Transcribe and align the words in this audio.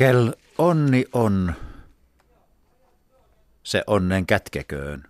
Kel 0.00 0.32
onni 0.58 1.04
on, 1.12 1.54
se 3.62 3.82
onnen 3.86 4.26
kätkeköön. 4.26 5.02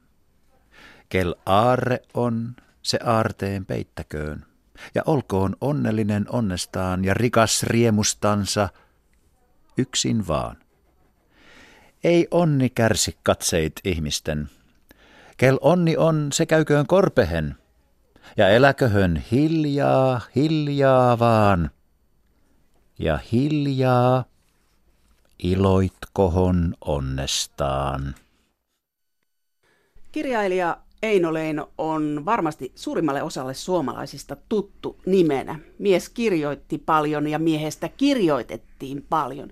Kel 1.08 1.34
aarre 1.46 2.02
on, 2.14 2.56
se 2.82 2.98
aarteen 3.04 3.66
peittäköön. 3.66 4.46
Ja 4.94 5.02
olkoon 5.06 5.56
onnellinen 5.60 6.26
onnestaan 6.28 7.04
ja 7.04 7.14
rikas 7.14 7.62
riemustansa 7.62 8.68
yksin 9.78 10.26
vaan. 10.26 10.56
Ei 12.04 12.28
onni 12.30 12.70
kärsi 12.70 13.16
katseit 13.22 13.80
ihmisten. 13.84 14.50
Kel 15.36 15.58
onni 15.60 15.96
on, 15.96 16.28
se 16.32 16.46
käyköön 16.46 16.86
korpehen. 16.86 17.56
Ja 18.36 18.48
eläköhön 18.48 19.16
hiljaa, 19.16 20.20
hiljaa 20.36 21.18
vaan. 21.18 21.70
Ja 22.98 23.18
hiljaa 23.32 24.30
iloitkohon 25.42 26.74
onnestaan. 26.80 28.14
Kirjailija 30.12 30.76
Eino 31.02 31.34
Leino 31.34 31.70
on 31.78 32.22
varmasti 32.24 32.72
suurimmalle 32.74 33.22
osalle 33.22 33.54
suomalaisista 33.54 34.36
tuttu 34.48 34.96
nimenä. 35.06 35.58
Mies 35.78 36.08
kirjoitti 36.08 36.78
paljon 36.78 37.26
ja 37.26 37.38
miehestä 37.38 37.88
kirjoitettiin 37.88 39.06
paljon. 39.08 39.48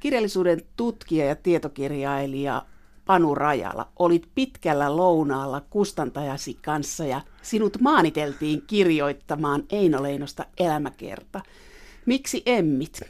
Kirjallisuuden 0.00 0.62
tutkija 0.76 1.26
ja 1.26 1.36
tietokirjailija 1.36 2.62
Panu 3.06 3.34
Rajala, 3.34 3.88
olit 3.98 4.28
pitkällä 4.34 4.96
lounaalla 4.96 5.60
kustantajasi 5.70 6.58
kanssa 6.62 7.04
ja 7.04 7.20
sinut 7.42 7.76
maaniteltiin 7.80 8.62
kirjoittamaan 8.66 9.64
Eino 9.70 10.02
Leinosta 10.02 10.44
elämäkerta. 10.58 11.40
Miksi 12.06 12.42
emmit? 12.46 13.00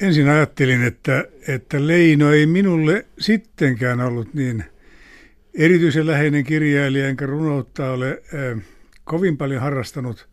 Ensin 0.00 0.28
ajattelin, 0.28 0.84
että, 0.84 1.24
että 1.48 1.86
Leino 1.86 2.32
ei 2.32 2.46
minulle 2.46 3.06
sittenkään 3.18 4.00
ollut 4.00 4.34
niin 4.34 4.64
erityisen 5.54 6.06
läheinen 6.06 6.44
kirjailija, 6.44 7.08
enkä 7.08 7.26
runoutta 7.26 7.90
ole 7.90 8.22
äh, 8.34 8.62
kovin 9.04 9.36
paljon 9.36 9.62
harrastanut, 9.62 10.28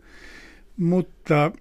mutta 0.77 1.51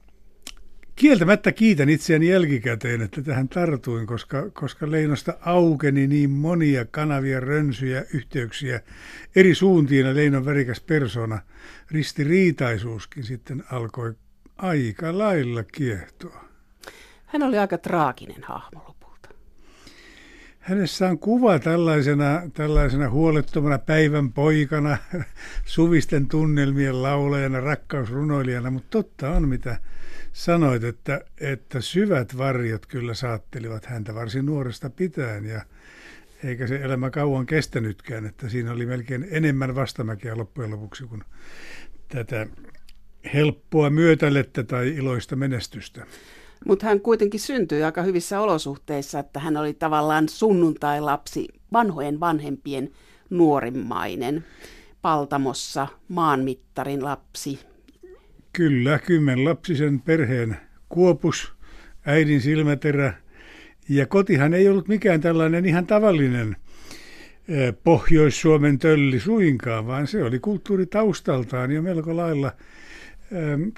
kieltämättä 0.97 1.53
kiitän 1.53 1.89
itseäni 1.89 2.29
jälkikäteen, 2.29 3.03
että 3.03 3.23
tähän 3.23 3.49
tartuin, 3.49 4.07
koska, 4.07 4.51
koska 4.51 4.91
Leinosta 4.91 5.35
aukeni 5.41 6.07
niin 6.07 6.31
monia 6.31 6.85
kanavia, 6.85 7.41
rönsyjä, 7.41 8.05
yhteyksiä 8.15 8.81
eri 9.37 9.55
suuntiin 9.55 10.07
ja 10.07 10.15
Leinon 10.15 10.45
värikäs 10.45 10.81
persona. 10.81 11.39
Ristiriitaisuuskin 11.91 13.25
sitten 13.25 13.65
alkoi 13.71 14.15
aika 14.57 15.19
lailla 15.19 15.63
kiehtoa. 15.63 16.54
Hän 17.35 17.43
oli 17.43 17.59
aika 17.59 17.79
traaginen 17.79 18.43
hahmo 18.43 18.85
lopulta. 18.89 19.29
Hänessä 20.61 21.09
on 21.09 21.19
kuva 21.19 21.59
tällaisena, 21.59 22.43
tällaisena 22.55 23.11
huolettomana 23.11 23.79
päivän 23.79 24.33
poikana, 24.33 24.97
suvisten 25.65 26.29
tunnelmien 26.29 27.03
laulajana, 27.03 27.61
rakkausrunoilijana, 27.61 28.71
mutta 28.71 28.89
totta 28.91 29.31
on 29.31 29.49
mitä 29.49 29.79
sanoit, 30.33 30.85
että, 30.85 31.21
että 31.41 31.81
syvät 31.81 32.39
varjot 32.39 32.87
kyllä 32.87 33.15
saattelivat 33.15 33.87
häntä 33.87 34.15
varsin 34.15 34.47
nuoresta 34.47 34.91
pitäen 34.91 35.45
ja 35.45 35.63
eikä 36.45 36.67
se 36.67 36.77
elämä 36.77 37.11
kauan 37.11 37.47
kestänytkään, 37.47 38.27
että 38.27 38.49
siinä 38.49 38.73
oli 38.73 38.87
melkein 38.87 39.27
enemmän 39.31 39.75
vastamäkeä 39.75 40.37
loppujen 40.37 40.71
lopuksi 40.71 41.05
kuin 41.05 41.25
tätä 42.09 42.47
helppoa 43.35 43.91
myötälettä 43.91 44.63
tai 44.63 44.89
iloista 44.89 45.37
menestystä. 45.37 46.07
Mutta 46.65 46.87
hän 46.87 47.01
kuitenkin 47.01 47.41
syntyi 47.41 47.83
aika 47.83 48.03
hyvissä 48.03 48.41
olosuhteissa, 48.41 49.19
että 49.19 49.41
hän 49.41 49.57
oli 49.57 49.75
tavallaan 49.75 50.29
sunnuntai-lapsi, 50.29 51.49
vanhojen 51.73 52.21
vanhempien 52.21 52.91
nuorimmainen. 53.31 54.45
Paltamossa 55.03 55.87
maanmittarin 56.09 57.05
lapsi. 57.05 57.59
Kyllä, 58.53 58.99
kymmenlapsisen 58.99 60.01
perheen 60.01 60.57
kuopus, 60.89 61.53
äidin 62.07 62.41
silmäterä. 62.41 63.15
Ja 63.89 64.07
kotihan 64.07 64.55
ei 64.55 64.69
ollut 64.69 64.89
mikään 64.89 65.21
tällainen 65.21 65.67
ihan 65.67 65.87
tavallinen 65.87 66.57
Pohjois-Suomen 67.85 68.79
tölli 68.79 69.21
suinkaan, 69.21 69.87
vaan 69.87 70.07
se 70.07 70.25
oli 70.25 70.39
kulttuuritaustaltaan 70.39 71.71
jo 71.71 71.83
melko 71.83 72.17
lailla– 72.17 72.53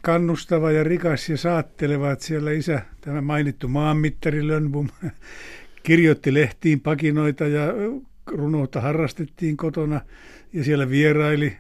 kannustava 0.02 0.72
ja 0.72 0.84
rikas 0.84 1.28
ja 1.28 1.36
saatteleva, 1.36 2.12
että 2.12 2.24
siellä 2.24 2.52
isä, 2.52 2.82
tämä 3.00 3.20
mainittu 3.20 3.68
maanmittari 3.68 4.46
Lönnbom, 4.46 4.88
kirjoitti 5.82 6.34
lehtiin 6.34 6.80
pakinoita 6.80 7.46
ja 7.46 7.74
runoutta 8.26 8.80
harrastettiin 8.80 9.56
kotona 9.56 10.00
ja 10.52 10.64
siellä 10.64 10.90
vieraili 10.90 11.56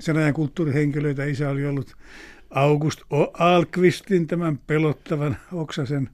sen 0.00 0.16
ajan 0.16 0.34
kulttuurihenkilöitä. 0.34 1.24
Isä 1.24 1.50
oli 1.50 1.66
ollut 1.66 1.96
August 2.50 3.00
Alkvistin, 3.32 4.26
tämän 4.26 4.58
pelottavan 4.66 5.36
oksasen 5.52 6.08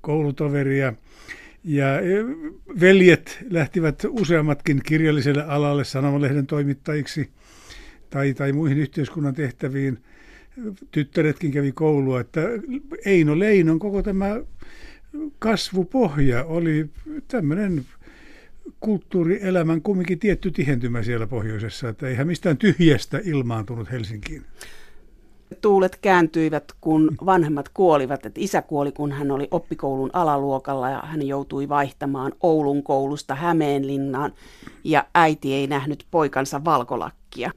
koulutoveria. 0.00 0.92
Ja 1.64 1.86
veljet 2.80 3.38
lähtivät 3.50 4.06
useammatkin 4.08 4.80
kirjalliselle 4.86 5.44
alalle 5.44 5.84
sanomalehden 5.84 6.46
toimittajiksi 6.46 7.30
tai, 8.10 8.34
tai 8.34 8.52
muihin 8.52 8.78
yhteiskunnan 8.78 9.34
tehtäviin– 9.34 9.98
tyttäretkin 10.90 11.50
kävi 11.50 11.72
koulua, 11.72 12.20
että 12.20 12.40
Eino 13.04 13.38
Leinon 13.38 13.78
koko 13.78 14.02
tämä 14.02 14.40
kasvupohja 15.38 16.44
oli 16.44 16.90
tämmöinen 17.28 17.84
kulttuurielämän 18.80 19.82
kumminkin 19.82 20.18
tietty 20.18 20.50
tihentymä 20.50 21.02
siellä 21.02 21.26
pohjoisessa, 21.26 21.88
että 21.88 22.08
eihän 22.08 22.26
mistään 22.26 22.56
tyhjästä 22.56 23.20
ilmaantunut 23.24 23.90
Helsinkiin. 23.90 24.44
Tuulet 25.60 25.96
kääntyivät, 25.96 26.72
kun 26.80 27.16
vanhemmat 27.26 27.68
kuolivat. 27.68 28.26
Että 28.26 28.40
isä 28.40 28.62
kuoli, 28.62 28.92
kun 28.92 29.12
hän 29.12 29.30
oli 29.30 29.48
oppikoulun 29.50 30.10
alaluokalla 30.12 30.90
ja 30.90 31.02
hän 31.04 31.26
joutui 31.26 31.68
vaihtamaan 31.68 32.32
Oulun 32.40 32.82
koulusta 32.82 33.34
Hämeenlinnaan. 33.34 34.32
Ja 34.84 35.06
äiti 35.14 35.54
ei 35.54 35.66
nähnyt 35.66 36.06
poikansa 36.10 36.64
valkolakkia 36.64 37.50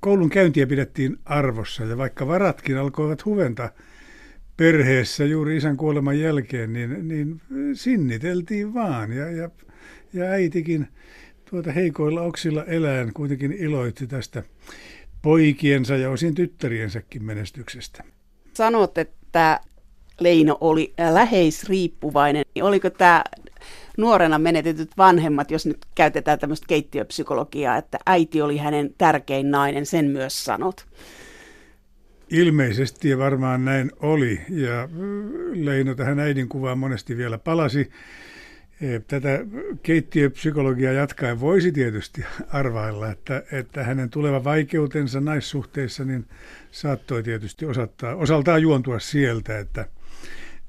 koulun 0.00 0.30
käyntiä 0.30 0.66
pidettiin 0.66 1.18
arvossa 1.24 1.84
ja 1.84 1.96
vaikka 1.96 2.26
varatkin 2.26 2.78
alkoivat 2.78 3.24
huventa 3.24 3.70
perheessä 4.56 5.24
juuri 5.24 5.56
isän 5.56 5.76
kuoleman 5.76 6.20
jälkeen, 6.20 6.72
niin, 6.72 7.08
niin 7.08 7.40
sinniteltiin 7.74 8.74
vaan 8.74 9.12
ja, 9.12 9.30
ja, 9.30 9.50
ja 10.12 10.24
äitikin 10.24 10.88
tuota 11.50 11.72
heikoilla 11.72 12.22
oksilla 12.22 12.64
eläen 12.64 13.12
kuitenkin 13.12 13.52
iloitti 13.52 14.06
tästä 14.06 14.42
poikiensa 15.22 15.96
ja 15.96 16.10
osin 16.10 16.34
tyttäriensäkin 16.34 17.24
menestyksestä. 17.24 18.04
Sanot, 18.54 18.98
että 18.98 19.60
Leino 20.20 20.58
oli 20.60 20.94
läheisriippuvainen. 21.12 22.44
Oliko 22.62 22.90
tämä 22.90 23.24
nuorena 23.96 24.38
menetetyt 24.38 24.90
vanhemmat, 24.98 25.50
jos 25.50 25.66
nyt 25.66 25.78
käytetään 25.94 26.38
tämmöistä 26.38 26.66
keittiöpsykologiaa, 26.68 27.76
että 27.76 27.98
äiti 28.06 28.42
oli 28.42 28.56
hänen 28.56 28.94
tärkein 28.98 29.50
nainen, 29.50 29.86
sen 29.86 30.04
myös 30.04 30.44
sanot. 30.44 30.86
Ilmeisesti 32.30 33.08
ja 33.08 33.18
varmaan 33.18 33.64
näin 33.64 33.90
oli. 34.00 34.40
Ja 34.48 34.88
Leino 35.52 35.94
tähän 35.94 36.18
äidin 36.18 36.48
kuvaan 36.48 36.78
monesti 36.78 37.16
vielä 37.16 37.38
palasi. 37.38 37.90
E, 38.80 39.00
tätä 39.08 39.44
keittiöpsykologiaa 39.82 40.92
jatkaen 40.92 41.40
voisi 41.40 41.72
tietysti 41.72 42.24
arvailla, 42.48 43.10
että, 43.10 43.42
että 43.52 43.84
hänen 43.84 44.10
tuleva 44.10 44.44
vaikeutensa 44.44 45.20
naissuhteissa 45.20 46.04
niin 46.04 46.26
saattoi 46.70 47.22
tietysti 47.22 47.66
osattaa, 47.66 48.14
osaltaan 48.14 48.62
juontua 48.62 48.98
sieltä, 48.98 49.58
että 49.58 49.86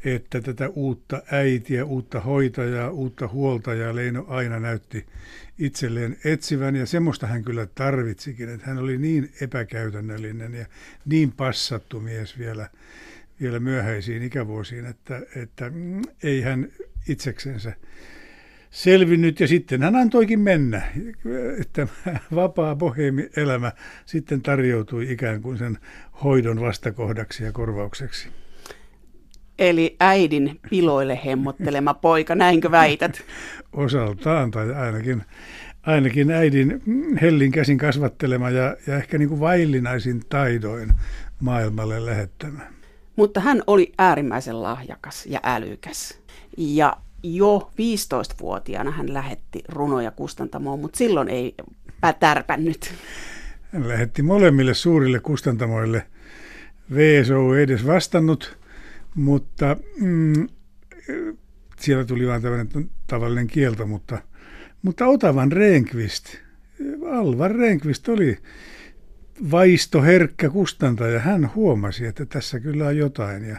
että 0.06 0.42
tätä 0.42 0.70
uutta 0.70 1.22
äitiä, 1.32 1.86
uutta 1.86 2.20
hoitajaa, 2.20 2.90
uutta 2.90 3.28
huoltajaa 3.28 3.96
Leino 3.96 4.26
aina 4.28 4.60
näytti 4.60 5.06
itselleen 5.60 6.18
etsivän. 6.26 6.76
Ja 6.76 6.86
semmoista 6.86 7.28
hän 7.28 7.44
kyllä 7.44 7.68
tarvitsikin, 7.76 8.50
että 8.50 8.68
hän 8.68 8.78
oli 8.78 8.98
niin 8.98 9.32
epäkäytännöllinen 9.42 10.54
ja 10.54 10.66
niin 11.06 11.32
passattu 11.32 12.00
mies 12.00 12.40
vielä, 12.40 12.70
vielä 13.42 13.60
myöhäisiin 13.60 14.24
ikävuosiin, 14.24 14.86
että, 14.86 15.22
että 15.36 15.70
mm, 15.70 16.02
ei 16.24 16.42
hän 16.42 16.68
itseksensä 17.08 17.74
selvinnyt. 18.72 19.40
Ja 19.40 19.48
sitten 19.48 19.82
hän 19.82 19.96
antoikin 19.96 20.40
mennä, 20.40 20.82
että 21.62 21.88
vapaa 22.36 22.76
bohemi 22.76 23.30
elämä 23.36 23.72
sitten 24.06 24.42
tarjoutui 24.42 25.12
ikään 25.12 25.42
kuin 25.42 25.58
sen 25.58 25.78
hoidon 26.24 26.62
vastakohdaksi 26.62 27.44
ja 27.44 27.52
korvaukseksi. 27.52 28.30
Eli 29.60 29.96
äidin 30.00 30.60
piloille 30.70 31.20
hemmottelema 31.26 31.94
poika, 31.94 32.36
näinkö 32.36 32.72
väität? 32.72 33.22
Osaltaan, 33.74 34.52
tai 34.52 34.74
ainakin, 34.74 35.24
ainakin 35.84 36.32
äidin 36.32 36.82
hellin 37.22 37.52
käsin 37.52 37.78
kasvattelema 37.78 38.50
ja, 38.50 38.76
ja 38.88 38.98
ehkä 38.98 39.18
niin 39.18 39.30
kuin 39.30 39.40
vaillinaisin 39.40 40.22
taidoin 40.30 40.94
maailmalle 41.40 42.06
lähettämä. 42.06 42.62
Mutta 43.16 43.40
hän 43.40 43.64
oli 43.68 43.94
äärimmäisen 43.98 44.64
lahjakas 44.64 45.26
ja 45.26 45.40
älykäs. 45.44 46.20
Ja 46.58 46.98
jo 47.24 47.72
15-vuotiaana 47.74 48.92
hän 48.92 49.14
lähetti 49.14 49.64
runoja 49.70 50.12
kustantamoon, 50.12 50.80
mutta 50.80 50.98
silloin 50.98 51.30
ei 51.30 51.56
tärpännyt. 52.20 52.94
Hän 53.74 53.88
lähetti 53.88 54.22
molemmille 54.22 54.74
suurille 54.74 55.20
kustantamoille. 55.20 56.04
VSO 56.96 57.56
ei 57.56 57.64
edes 57.64 57.88
vastannut, 57.88 58.58
mutta 59.18 59.78
mm, 60.02 60.48
siellä 61.80 62.06
tuli 62.06 62.28
vain 62.28 62.42
tämmöinen 62.42 62.90
tavallinen 63.08 63.48
kielto, 63.48 63.86
mutta, 63.86 64.18
mutta 64.82 65.08
Otavan 65.08 65.52
Renkvist, 65.52 66.38
Alvar 67.12 67.52
Renkvist 67.56 68.10
oli 68.10 68.38
vaistoherkkä 69.52 70.50
kustantaja. 70.50 71.20
Hän 71.20 71.52
huomasi, 71.56 72.06
että 72.06 72.26
tässä 72.26 72.60
kyllä 72.60 72.88
on 72.88 72.98
jotain 72.98 73.44
ja 73.46 73.58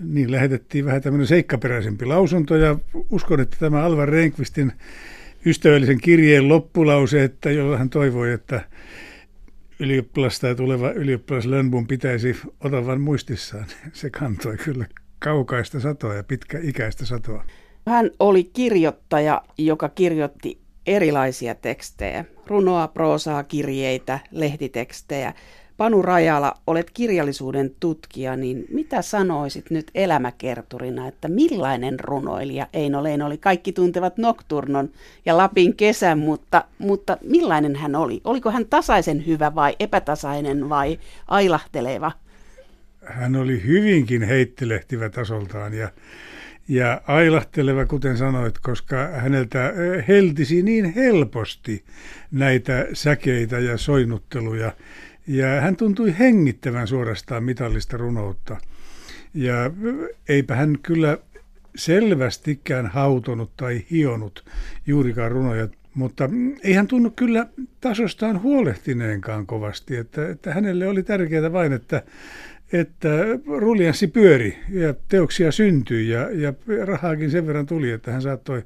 niin 0.00 0.32
lähetettiin 0.32 0.84
vähän 0.84 1.02
tämmöinen 1.02 1.26
seikkaperäisempi 1.26 2.04
lausunto 2.04 2.56
ja 2.56 2.78
uskon, 3.10 3.40
että 3.40 3.56
tämä 3.60 3.82
Alvar 3.82 4.08
Renkvistin 4.08 4.72
ystävällisen 5.46 6.00
kirjeen 6.00 6.48
loppulause, 6.48 7.24
että 7.24 7.50
jolla 7.50 7.78
hän 7.78 7.90
toivoi, 7.90 8.32
että 8.32 8.68
ylioppilas 9.78 10.40
tai 10.40 10.54
tuleva 10.54 10.90
ylioppilas 10.90 11.46
Lönnbom 11.46 11.86
pitäisi 11.86 12.36
otavan 12.60 13.00
muistissaan. 13.00 13.66
Se 13.92 14.10
kantoi 14.10 14.56
kyllä 14.56 14.86
kaukaista 15.18 15.80
satoa 15.80 16.14
ja 16.14 16.24
pitkäikäistä 16.24 17.04
satoa. 17.04 17.44
Hän 17.86 18.10
oli 18.20 18.44
kirjoittaja, 18.44 19.42
joka 19.58 19.88
kirjoitti 19.88 20.60
erilaisia 20.86 21.54
tekstejä, 21.54 22.24
runoa, 22.46 22.88
proosaa, 22.88 23.44
kirjeitä, 23.44 24.18
lehtitekstejä. 24.30 25.34
Panu 25.76 26.02
Rajala, 26.02 26.54
olet 26.66 26.90
kirjallisuuden 26.90 27.70
tutkija, 27.80 28.36
niin 28.36 28.64
mitä 28.72 29.02
sanoisit 29.02 29.70
nyt 29.70 29.90
elämäkerturina, 29.94 31.08
että 31.08 31.28
millainen 31.28 32.00
runoilija 32.00 32.66
Eino 32.72 33.02
Leino 33.02 33.26
oli? 33.26 33.38
Kaikki 33.38 33.72
tuntevat 33.72 34.18
Nocturnon 34.18 34.90
ja 35.26 35.36
Lapin 35.36 35.76
kesän, 35.76 36.18
mutta, 36.18 36.64
mutta 36.78 37.18
millainen 37.22 37.76
hän 37.76 37.94
oli? 37.94 38.20
Oliko 38.24 38.50
hän 38.50 38.66
tasaisen 38.66 39.26
hyvä 39.26 39.54
vai 39.54 39.76
epätasainen 39.80 40.68
vai 40.68 40.98
ailahteleva? 41.28 42.12
Hän 43.06 43.36
oli 43.36 43.62
hyvinkin 43.66 44.22
heittelehtivä 44.22 45.08
tasoltaan 45.08 45.74
ja, 45.74 45.88
ja 46.68 47.00
ailahteleva, 47.06 47.86
kuten 47.86 48.16
sanoit, 48.16 48.58
koska 48.58 48.96
häneltä 48.96 49.72
heltisi 50.08 50.62
niin 50.62 50.94
helposti 50.94 51.84
näitä 52.30 52.86
säkeitä 52.92 53.58
ja 53.58 53.78
soinnutteluja– 53.78 54.72
ja 55.26 55.60
hän 55.60 55.76
tuntui 55.76 56.14
hengittävän 56.18 56.86
suorastaan 56.86 57.44
mitallista 57.44 57.96
runoutta. 57.96 58.56
Ja 59.34 59.70
eipä 60.28 60.56
hän 60.56 60.78
kyllä 60.82 61.18
selvästikään 61.76 62.86
hautonut 62.86 63.50
tai 63.56 63.84
hionut 63.90 64.44
juurikaan 64.86 65.32
runoja, 65.32 65.68
mutta 65.94 66.30
ei 66.62 66.72
hän 66.72 66.86
tunnu 66.86 67.10
kyllä 67.10 67.46
tasostaan 67.80 68.42
huolehtineenkaan 68.42 69.46
kovasti, 69.46 69.96
että, 69.96 70.28
että 70.28 70.54
hänelle 70.54 70.88
oli 70.88 71.02
tärkeää 71.02 71.52
vain, 71.52 71.72
että, 71.72 72.02
että 72.72 73.08
ruljanssi 73.58 74.06
pyöri 74.06 74.58
ja 74.70 74.94
teoksia 75.08 75.52
syntyi 75.52 76.08
ja, 76.08 76.30
ja 76.32 76.52
rahaakin 76.84 77.30
sen 77.30 77.46
verran 77.46 77.66
tuli, 77.66 77.90
että 77.90 78.12
hän 78.12 78.22
saattoi 78.22 78.62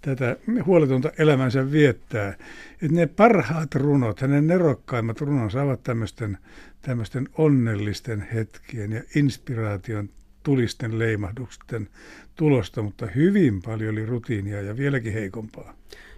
tätä 0.00 0.36
huoletonta 0.66 1.10
elämänsä 1.18 1.72
viettää. 1.72 2.28
Että 2.72 2.96
ne 2.96 3.06
parhaat 3.06 3.74
runot, 3.74 4.20
hänen 4.20 4.46
nerokkaimmat 4.46 5.20
runonsa 5.20 5.62
ovat 5.62 5.82
tämmöisten, 5.82 6.38
tämmöisten 6.82 7.28
onnellisten 7.38 8.28
hetkien 8.34 8.92
ja 8.92 9.02
inspiraation 9.14 10.08
tulisten 10.42 10.98
leimahdusten 10.98 11.88
tulosta, 12.34 12.82
mutta 12.82 13.06
hyvin 13.06 13.62
paljon 13.62 13.92
oli 13.92 14.06
rutiinia 14.06 14.62
ja 14.62 14.76
vieläkin 14.76 15.12
heikompaa. 15.12 15.74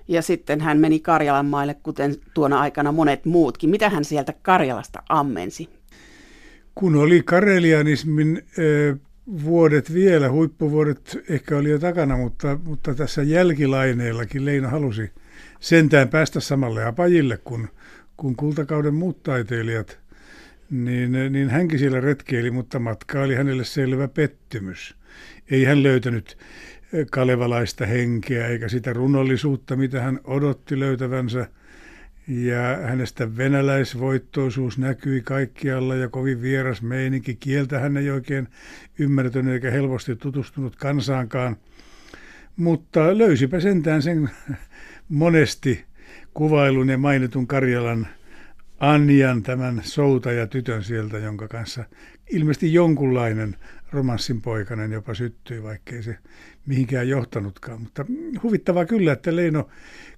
Ja 0.09 0.23
sitten 0.23 0.61
hän 0.61 0.79
meni 0.79 1.01
Karjalan 1.01 1.47
maille, 1.47 1.75
kuten 1.83 2.17
tuona 2.35 2.61
aikana 2.61 2.93
monet 2.93 3.25
muutkin. 3.25 3.71
Mitä 3.71 3.91
hän 3.91 4.05
sieltä 4.05 4.35
Karjalasta 4.43 5.03
ammensi? 5.09 5.69
Kun 6.75 6.97
oli 6.97 7.23
karelianismin 7.23 8.43
vuodet 9.27 9.95
vielä, 9.95 10.31
huippuvuodet 10.31 11.19
ehkä 11.29 11.57
oli 11.57 11.71
jo 11.71 11.79
takana, 11.79 12.17
mutta, 12.17 12.59
mutta 12.65 12.95
tässä 12.95 13.23
jälkilaineellakin 13.23 14.45
Leino 14.45 14.69
halusi 14.69 15.11
sentään 15.61 16.09
päästä 16.09 16.41
samalle 16.41 16.85
apajille 16.85 17.39
kuin, 17.45 17.69
kuin 18.17 18.37
kultakauden 18.37 18.95
muut 18.95 19.23
taiteilijat. 19.23 19.99
Niin, 20.71 21.13
niin 21.13 21.51
hänkin 21.51 21.79
siellä 21.79 22.01
retkeili, 22.01 22.51
mutta 22.51 22.79
matka 22.79 23.23
oli 23.23 23.35
hänelle 23.35 23.65
selvä 23.65 24.09
pettymys. 24.09 24.97
Ei 25.51 25.65
hän 25.65 25.83
löytänyt 25.83 26.39
kalevalaista 27.11 27.87
henkeä 27.87 28.47
eikä 28.47 28.69
sitä 28.69 28.93
runollisuutta, 28.93 29.77
mitä 29.77 30.01
hän 30.03 30.21
odotti 30.25 30.81
löytävänsä– 30.81 31.47
ja 32.29 32.79
hänestä 32.83 33.37
venäläisvoittoisuus 33.37 34.79
näkyi 34.79 35.21
kaikkialla 35.21 35.95
ja 35.95 36.09
kovin 36.09 36.43
vieras 36.43 36.83
meininki. 36.83 37.35
Kieltä 37.35 37.79
hän 37.79 37.97
ei 37.97 38.11
oikein 38.11 38.49
ymmärtänyt 38.99 39.55
eikä 39.55 39.71
helposti 39.71 40.17
tutustunut 40.17 40.77
kansaankaan. 40.77 41.57
Mutta 42.57 43.19
löysipä 43.19 43.61
sentään 43.61 44.03
sen 44.03 44.31
monesti 45.09 45.85
kuvailun 46.35 46.89
ja 46.89 46.99
mainitun 46.99 47.47
Karjalan 47.47 48.07
Anjan, 48.81 49.43
tämän 49.43 49.81
soutaja 49.85 50.47
tytön 50.47 50.85
sieltä, 50.85 51.19
jonka 51.19 51.49
kanssa 51.49 51.85
ilmeisesti 52.31 52.73
jonkunlainen 52.73 53.57
romanssin 53.93 54.43
poikainen 54.43 54.93
jopa 54.93 55.15
syttyi, 55.15 55.63
vaikkei 55.63 56.03
se 56.03 56.19
mihinkään 56.67 57.09
johtanutkaan. 57.09 57.81
Mutta 57.81 58.05
huvittavaa 58.43 58.85
kyllä, 58.85 59.13
että 59.13 59.37
Leino 59.37 59.69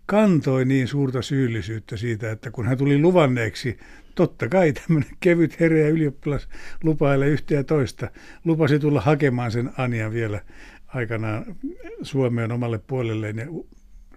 kantoi 0.06 0.64
niin 0.64 0.88
suurta 0.88 1.22
syyllisyyttä 1.22 1.96
siitä, 1.96 2.30
että 2.30 2.50
kun 2.50 2.66
hän 2.66 2.78
tuli 2.78 2.98
luvanneeksi, 2.98 3.78
totta 4.14 4.48
kai 4.48 4.72
tämmöinen 4.72 5.10
kevyt 5.20 5.60
hereä 5.60 5.88
ylioppilas 5.88 6.48
lupailee 6.82 7.28
yhtä 7.28 7.54
ja 7.54 7.64
toista, 7.64 8.10
lupasi 8.44 8.78
tulla 8.78 9.00
hakemaan 9.00 9.50
sen 9.50 9.70
Anian 9.78 10.12
vielä 10.12 10.40
aikanaan 10.86 11.56
Suomeen 12.02 12.52
omalle 12.52 12.78
puolelleen 12.78 13.38
ja 13.38 13.46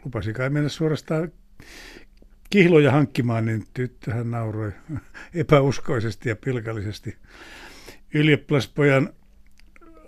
lupasi 0.06 0.34
kai 0.34 0.50
mennä 0.50 0.70
suorastaan 0.70 1.32
kihloja 2.50 2.92
hankkimaan, 2.92 3.46
niin 3.46 3.64
tyttöhän 3.74 4.32
nauroi 4.32 4.72
epäuskoisesti 5.34 6.30
ja 6.30 6.36
pilkallisesti 6.36 7.16
ylioppilaspojan 8.14 9.10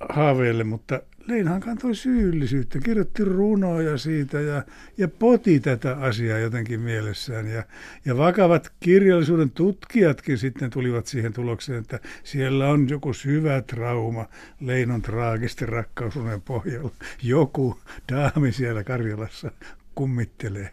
haaveille, 0.10 0.64
mutta 0.64 1.02
Leinhan 1.30 1.62
kantoi 1.62 1.96
syyllisyyttä, 1.96 2.80
kirjoitti 2.80 3.24
runoja 3.24 3.98
siitä 3.98 4.42
ja, 4.42 4.64
ja 4.98 5.08
poti 5.08 5.60
tätä 5.60 5.98
asiaa 5.98 6.40
jotenkin 6.40 6.80
mielessään. 6.80 7.48
Ja, 7.48 7.64
ja 8.06 8.18
vakavat 8.18 8.72
kirjallisuuden 8.80 9.52
tutkijatkin 9.52 10.38
sitten 10.38 10.70
tulivat 10.70 11.08
siihen 11.08 11.34
tulokseen, 11.34 11.80
että 11.80 12.00
siellä 12.24 12.70
on 12.70 12.90
joku 12.90 13.14
syvä 13.14 13.62
trauma 13.62 14.26
Leinon 14.60 15.02
traagisten 15.02 15.70
rakkausrunen 15.70 16.42
pohjalla. 16.42 16.92
Joku 17.24 17.80
daami 18.12 18.52
siellä 18.52 18.84
Karjalassa 18.84 19.52
kummittelee 19.96 20.72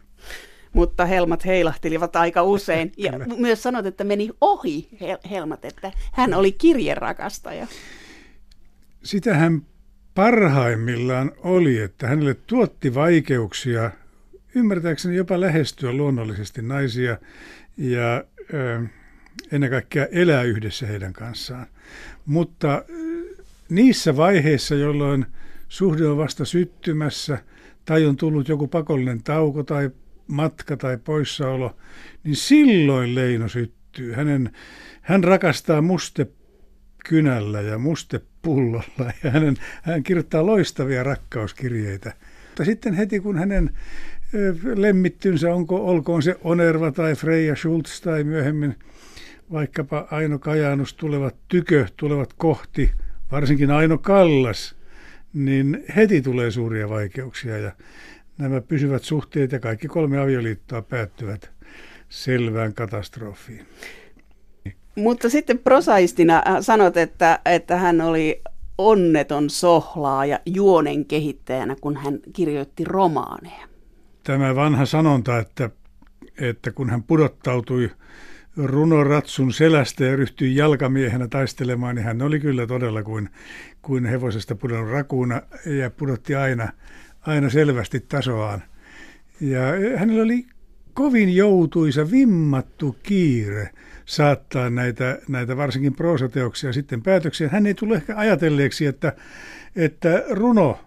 mutta 0.72 1.06
helmat 1.06 1.44
heilahtelivat 1.44 2.16
aika 2.16 2.42
usein. 2.42 2.92
Ja 2.96 3.12
myös 3.36 3.62
sanot, 3.62 3.86
että 3.86 4.04
meni 4.04 4.30
ohi 4.40 4.88
helmat, 5.30 5.64
että 5.64 5.92
hän 6.12 6.34
oli 6.34 6.52
kirjerakastaja. 6.52 7.66
Sitähän 9.02 9.62
parhaimmillaan 10.16 11.32
oli, 11.38 11.78
että 11.78 12.06
hänelle 12.06 12.34
tuotti 12.34 12.94
vaikeuksia 12.94 13.90
ymmärtääkseni 14.54 15.16
jopa 15.16 15.40
lähestyä 15.40 15.92
luonnollisesti 15.92 16.62
naisia 16.62 17.18
ja 17.76 18.24
ö, 18.54 18.82
ennen 19.52 19.70
kaikkea 19.70 20.06
elää 20.06 20.42
yhdessä 20.42 20.86
heidän 20.86 21.12
kanssaan. 21.12 21.66
Mutta 22.26 22.84
niissä 23.68 24.16
vaiheissa, 24.16 24.74
jolloin 24.74 25.26
suhde 25.68 26.06
on 26.06 26.16
vasta 26.16 26.44
syttymässä 26.44 27.38
tai 27.84 28.06
on 28.06 28.16
tullut 28.16 28.48
joku 28.48 28.68
pakollinen 28.68 29.22
tauko 29.22 29.62
tai 29.62 29.90
matka 30.26 30.76
tai 30.76 30.98
poissaolo, 31.04 31.76
niin 32.24 32.36
silloin 32.36 33.14
Leino 33.14 33.48
syttyy. 33.48 34.12
Hänen, 34.12 34.50
hän 35.02 35.24
rakastaa 35.24 35.82
muste 35.82 36.26
kynällä 37.08 37.60
ja 37.60 37.78
mustepullolla 38.46 39.12
ja 39.24 39.30
hänen, 39.30 39.56
hän 39.82 40.02
kirjoittaa 40.02 40.46
loistavia 40.46 41.02
rakkauskirjeitä. 41.02 42.12
Mutta 42.46 42.64
sitten 42.64 42.94
heti 42.94 43.20
kun 43.20 43.38
hänen 43.38 43.70
lemmittynsä, 44.74 45.54
onko, 45.54 45.86
olkoon 45.86 46.22
se 46.22 46.36
Onerva 46.44 46.92
tai 46.92 47.14
Freja 47.14 47.56
Schultz 47.56 48.00
tai 48.00 48.24
myöhemmin 48.24 48.74
vaikkapa 49.52 50.08
Aino 50.10 50.38
Kajanus 50.38 50.94
tulevat 50.94 51.36
tykö, 51.48 51.86
tulevat 51.96 52.32
kohti, 52.32 52.90
varsinkin 53.32 53.70
Aino 53.70 53.98
Kallas, 53.98 54.76
niin 55.32 55.84
heti 55.96 56.22
tulee 56.22 56.50
suuria 56.50 56.88
vaikeuksia 56.88 57.58
ja 57.58 57.72
nämä 58.38 58.60
pysyvät 58.60 59.04
suhteet 59.04 59.52
ja 59.52 59.60
kaikki 59.60 59.88
kolme 59.88 60.18
avioliittoa 60.18 60.82
päättyvät 60.82 61.50
selvään 62.08 62.74
katastrofiin. 62.74 63.66
Mutta 64.96 65.30
sitten 65.30 65.58
prosaistina 65.58 66.42
äh, 66.46 66.56
sanot, 66.60 66.96
että, 66.96 67.40
että 67.44 67.76
hän 67.76 68.00
oli 68.00 68.42
onneton 68.78 69.50
sohlaa 69.50 70.26
ja 70.26 70.40
juonen 70.46 71.04
kehittäjänä, 71.04 71.76
kun 71.80 71.96
hän 71.96 72.18
kirjoitti 72.32 72.84
romaaneja. 72.84 73.68
Tämä 74.22 74.54
vanha 74.54 74.86
sanonta, 74.86 75.38
että, 75.38 75.70
että 76.40 76.70
kun 76.70 76.90
hän 76.90 77.02
pudottautui 77.02 77.90
runoratsun 78.56 79.52
selästä 79.52 80.04
ja 80.04 80.16
ryhtyi 80.16 80.56
jalkamiehenä 80.56 81.28
taistelemaan, 81.28 81.94
niin 81.94 82.04
hän 82.04 82.22
oli 82.22 82.40
kyllä 82.40 82.66
todella 82.66 83.02
kuin, 83.02 83.28
kuin 83.82 84.06
hevosesta 84.06 84.54
pudonnut 84.54 84.90
rakuuna 84.90 85.42
ja 85.66 85.90
pudotti 85.90 86.34
aina, 86.34 86.68
aina 87.20 87.50
selvästi 87.50 88.00
tasoaan. 88.00 88.62
Ja 89.40 89.60
hänellä 89.96 90.22
oli 90.22 90.46
kovin 90.94 91.36
joutuisa, 91.36 92.10
vimmattu 92.10 92.96
kiire 93.02 93.70
saattaa 94.06 94.70
näitä, 94.70 95.18
näitä 95.28 95.56
varsinkin 95.56 95.96
proosateoksia 95.96 96.72
sitten 96.72 97.02
päätöksiä. 97.02 97.48
Hän 97.48 97.66
ei 97.66 97.74
tule 97.74 97.94
ehkä 97.94 98.16
ajatelleeksi, 98.16 98.86
että, 98.86 99.12
että 99.76 100.24
runo 100.30 100.78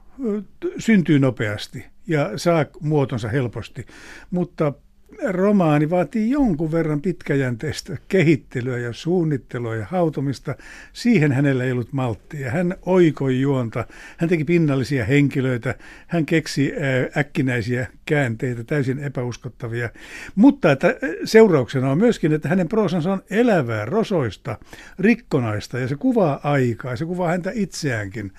syntyy 0.78 1.20
nopeasti 1.20 1.86
ja 2.08 2.32
saa 2.36 2.66
muotonsa 2.82 3.28
helposti, 3.28 3.86
mutta 4.32 4.74
romaani 5.24 5.90
vaatii 5.90 6.30
jonkun 6.30 6.72
verran 6.72 7.02
pitkäjänteistä 7.02 7.98
kehittelyä 8.08 8.78
ja 8.78 8.94
suunnittelua 8.94 9.76
ja 9.76 9.86
hautomista. 9.86 10.56
Siihen 10.94 11.32
hänellä 11.32 11.64
ei 11.64 11.72
ollut 11.72 11.94
malttia. 11.94 12.52
Hän 12.52 12.76
oikoi 12.86 13.42
juonta, 13.42 13.86
hän 14.18 14.30
teki 14.30 14.44
pinnallisia 14.44 15.06
henkilöitä, 15.06 15.76
hän 16.08 16.26
keksi 16.26 16.74
äkkinäisiä 17.18 17.88
käänteitä, 18.06 18.64
täysin 18.64 19.00
epäuskottavia. 19.00 19.90
Mutta 20.36 20.72
että 20.72 20.96
seurauksena 21.24 21.92
on 21.92 21.98
myöskin, 21.98 22.34
että 22.34 22.50
hänen 22.50 22.70
proosansa 22.70 23.14
on 23.14 23.24
elävää, 23.30 23.86
rosoista, 23.86 24.58
rikkonaista 25.00 25.80
ja 25.80 25.88
se 25.88 25.96
kuvaa 25.96 26.40
aikaa, 26.44 26.96
se 26.96 27.06
kuvaa 27.06 27.28
häntä 27.28 27.52
itseäänkin. 27.54 28.32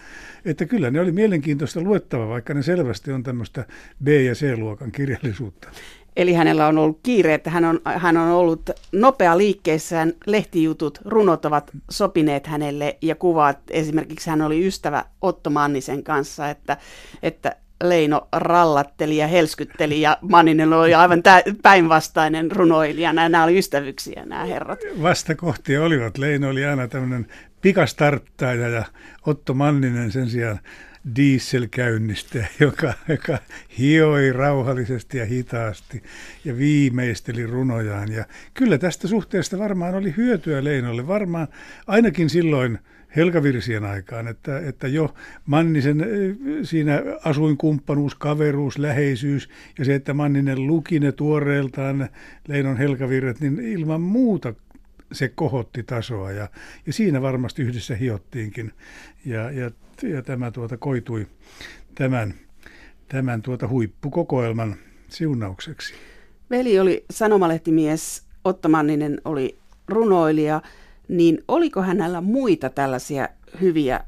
Että 0.44 0.66
kyllä 0.66 0.90
ne 0.90 1.00
oli 1.00 1.12
mielenkiintoista 1.12 1.80
luettava, 1.80 2.28
vaikka 2.28 2.54
ne 2.54 2.62
selvästi 2.62 3.12
on 3.12 3.22
tämmöistä 3.22 3.64
B- 4.04 4.08
ja 4.08 4.34
C-luokan 4.34 4.92
kirjallisuutta. 4.92 5.68
Eli 6.16 6.32
hänellä 6.32 6.66
on 6.66 6.78
ollut 6.78 7.00
kiire, 7.02 7.34
että 7.34 7.50
hän 7.50 7.64
on, 7.64 7.80
hän 7.84 8.16
on 8.16 8.28
ollut 8.28 8.70
nopea 8.92 9.38
liikkeessään, 9.38 10.12
lehtijutut, 10.26 10.98
runot 11.04 11.44
ovat 11.44 11.70
sopineet 11.90 12.46
hänelle 12.46 12.96
ja 13.02 13.14
kuvat, 13.14 13.58
esimerkiksi 13.70 14.30
hän 14.30 14.42
oli 14.42 14.66
ystävä 14.66 15.04
Otto 15.22 15.50
Mannisen 15.50 16.02
kanssa, 16.02 16.50
että, 16.50 16.76
että 17.22 17.56
Leino 17.84 18.28
rallatteli 18.32 19.16
ja 19.16 19.26
helskytteli 19.26 20.00
ja 20.00 20.18
Manninen 20.20 20.72
oli 20.72 20.94
aivan 20.94 21.22
päinvastainen 21.62 22.50
runoilija. 22.50 23.12
Nämä 23.12 23.44
oli 23.44 23.58
ystävyksiä 23.58 24.22
nämä 24.26 24.44
herrat. 24.44 24.78
Vastakohtia 25.02 25.82
olivat. 25.82 26.18
Leino 26.18 26.48
oli 26.48 26.64
aina 26.64 26.88
tämmöinen 26.88 27.26
pikastarttaja 27.60 28.68
ja 28.68 28.84
Otto 29.26 29.54
Manninen 29.54 30.12
sen 30.12 30.30
sijaan 30.30 30.60
dieselkäynnistä, 31.16 32.46
joka, 32.60 32.92
joka 33.08 33.38
hioi 33.78 34.32
rauhallisesti 34.32 35.18
ja 35.18 35.26
hitaasti 35.26 36.02
ja 36.44 36.58
viimeisteli 36.58 37.46
runojaan. 37.46 38.12
Ja 38.12 38.24
kyllä 38.54 38.78
tästä 38.78 39.08
suhteesta 39.08 39.58
varmaan 39.58 39.94
oli 39.94 40.14
hyötyä 40.16 40.64
Leinolle, 40.64 41.06
varmaan 41.06 41.48
ainakin 41.86 42.30
silloin 42.30 42.78
Helkavirsien 43.16 43.84
aikaan, 43.84 44.28
että, 44.28 44.58
että 44.58 44.88
jo 44.88 45.14
Mannisen 45.46 46.06
siinä 46.62 47.02
asuinkumppanuus, 47.24 48.14
kaveruus, 48.14 48.78
läheisyys 48.78 49.48
ja 49.78 49.84
se, 49.84 49.94
että 49.94 50.14
Manninen 50.14 50.66
luki 50.66 51.00
ne 51.00 51.12
tuoreeltaan 51.12 52.08
Leinon 52.48 52.76
Helkavirret, 52.76 53.40
niin 53.40 53.60
ilman 53.60 54.00
muuta 54.00 54.54
se 55.12 55.28
kohotti 55.28 55.82
tasoa 55.82 56.32
ja, 56.32 56.48
ja 56.86 56.92
siinä 56.92 57.22
varmasti 57.22 57.62
yhdessä 57.62 57.96
hiottiinkin. 57.96 58.72
Ja, 59.24 59.50
ja 59.50 59.70
ja 60.02 60.22
tämä 60.22 60.50
tuota 60.50 60.76
koitui 60.76 61.26
tämän, 61.94 62.34
tämän 63.08 63.42
tuota 63.42 63.68
huippukokoelman 63.68 64.76
siunaukseksi. 65.08 65.94
Veli 66.50 66.80
oli 66.80 67.04
sanomalehtimies, 67.10 68.22
Otto 68.44 68.68
Manninen 68.68 69.20
oli 69.24 69.58
runoilija, 69.88 70.62
niin 71.08 71.44
oliko 71.48 71.82
hänellä 71.82 72.20
muita 72.20 72.70
tällaisia 72.70 73.28
hyviä 73.60 74.00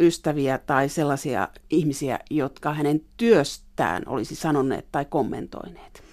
ystäviä 0.00 0.58
tai 0.58 0.88
sellaisia 0.88 1.48
ihmisiä, 1.70 2.18
jotka 2.30 2.74
hänen 2.74 3.00
työstään 3.16 4.02
olisi 4.06 4.34
sanoneet 4.34 4.86
tai 4.92 5.04
kommentoineet? 5.04 6.07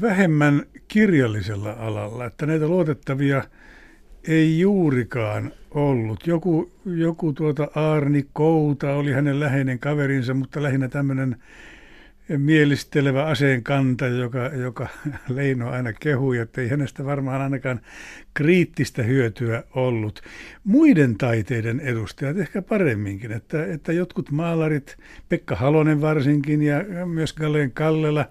Vähemmän 0.00 0.62
kirjallisella 0.88 1.72
alalla, 1.72 2.24
että 2.24 2.46
näitä 2.46 2.68
luotettavia 2.68 3.44
ei 4.28 4.60
juurikaan 4.60 5.52
ollut. 5.70 6.26
Joku, 6.26 6.72
joku 6.84 7.32
tuota 7.32 7.68
Aarni 7.74 8.26
Kouta 8.32 8.94
oli 8.94 9.12
hänen 9.12 9.40
läheinen 9.40 9.78
kaverinsa, 9.78 10.34
mutta 10.34 10.62
lähinnä 10.62 10.88
tämmöinen 10.88 11.36
mielistelevä 12.36 13.24
aseenkantaja, 13.24 14.14
joka, 14.14 14.38
joka 14.46 14.88
Leino 15.28 15.70
aina 15.70 15.92
kehui, 15.92 16.38
että 16.38 16.60
ei 16.60 16.68
hänestä 16.68 17.04
varmaan 17.04 17.40
ainakaan 17.42 17.80
kriittistä 18.34 19.02
hyötyä 19.02 19.62
ollut. 19.74 20.22
Muiden 20.64 21.18
taiteiden 21.18 21.80
edustajat 21.80 22.38
ehkä 22.38 22.62
paremminkin, 22.62 23.32
että, 23.32 23.64
että 23.64 23.92
jotkut 23.92 24.30
maalarit, 24.30 24.96
Pekka 25.28 25.56
Halonen 25.56 26.00
varsinkin 26.00 26.62
ja 26.62 27.06
myös 27.06 27.32
Galleen 27.32 27.72
Kallela 27.72 28.24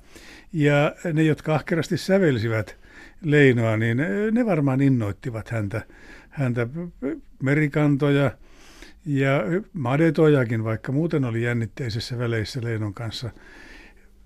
ja 0.54 0.96
ne, 1.14 1.24
jotka 1.24 1.56
ahkerasti 1.56 1.98
sävelsivät– 1.98 2.76
Leinoa, 3.22 3.78
niin 3.78 3.98
ne 4.32 4.46
varmaan 4.46 4.82
innoittivat 4.82 5.50
häntä, 5.50 5.82
häntä 6.30 6.68
merikantoja 7.44 8.32
ja 9.06 9.44
madetojakin, 9.74 10.64
vaikka 10.64 10.92
muuten 10.92 11.26
oli 11.26 11.44
jännitteisissä 11.44 12.18
väleissä 12.18 12.60
Leinon 12.64 12.94
kanssa– 12.94 13.30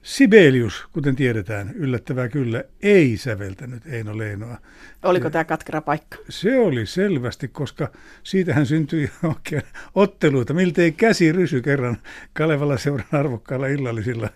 Sibelius, 0.01 0.85
kuten 0.93 1.15
tiedetään, 1.15 1.71
yllättävää 1.75 2.29
kyllä, 2.29 2.63
ei 2.81 3.17
säveltänyt 3.17 3.87
Eino 3.87 4.17
Leinoa. 4.17 4.57
Oliko 5.03 5.29
tämä 5.29 5.43
katkera 5.43 5.81
paikka? 5.81 6.17
Se 6.29 6.59
oli 6.59 6.85
selvästi, 6.85 7.47
koska 7.47 7.91
siitähän 8.23 8.65
syntyi 8.65 9.11
oikein 9.29 9.61
otteluita. 9.95 10.53
Miltei 10.53 10.91
käsi 10.91 11.31
rysy 11.31 11.61
kerran 11.61 11.97
Kalevala 12.33 12.77
seuran 12.77 13.07
arvokkailla 13.11 13.67
illallisilla, 13.67 14.29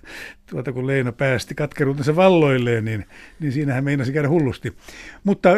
tuota 0.49 0.71
kun 0.71 0.87
Leino 0.87 1.11
päästi 1.11 1.55
katkeruutensa 1.55 2.15
valloilleen, 2.15 2.85
niin, 2.85 3.05
niin 3.39 3.51
siinähän 3.51 3.83
meinasi 3.83 4.13
käydä 4.13 4.29
hullusti. 4.29 4.73
Mutta 5.23 5.49
äh, 5.49 5.57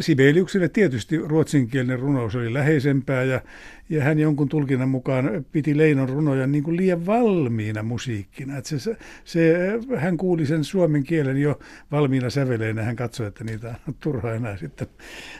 Sibeliukselle 0.00 0.68
tietysti 0.68 1.18
ruotsinkielinen 1.18 2.00
runous 2.00 2.34
oli 2.36 2.54
läheisempää 2.54 3.24
ja 3.24 3.40
ja 3.88 4.04
hän 4.04 4.18
jonkun 4.18 4.48
tulkinnan 4.48 4.88
mukaan 4.88 5.44
piti 5.52 5.78
Leinon 5.78 6.08
runoja 6.08 6.46
niin 6.46 6.64
kuin 6.64 6.76
liian 6.76 7.06
valmiina 7.06 7.82
musiikkina. 7.82 8.56
Että 8.56 8.78
se, 8.78 8.96
se, 9.24 9.56
hän 9.96 10.16
kuuli 10.16 10.46
sen 10.46 10.64
suomen 10.64 11.04
kielen 11.04 11.36
jo 11.36 11.58
valmiina 11.92 12.30
säveleinä. 12.30 12.82
Hän 12.82 12.96
katsoi, 12.96 13.26
että 13.26 13.44
niitä 13.44 13.74
on 13.88 13.94
turha 14.00 14.32
enää 14.32 14.56
sitten 14.56 14.86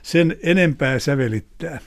sen 0.02 0.36
enempää 0.42 0.98
sävelittää. 0.98 1.78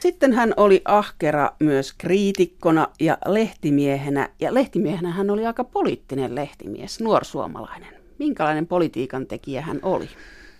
Sitten 0.00 0.32
hän 0.32 0.54
oli 0.56 0.82
ahkera 0.84 1.50
myös 1.60 1.92
kriitikkona 1.98 2.88
ja 3.00 3.18
lehtimiehenä. 3.26 4.28
Ja 4.40 4.54
lehtimiehenä 4.54 5.10
hän 5.10 5.30
oli 5.30 5.46
aika 5.46 5.64
poliittinen 5.64 6.34
lehtimies, 6.34 7.00
nuorsuomalainen. 7.00 7.88
Minkälainen 8.18 8.66
politiikan 8.66 9.26
tekijä 9.26 9.62
hän 9.62 9.78
oli? 9.82 10.08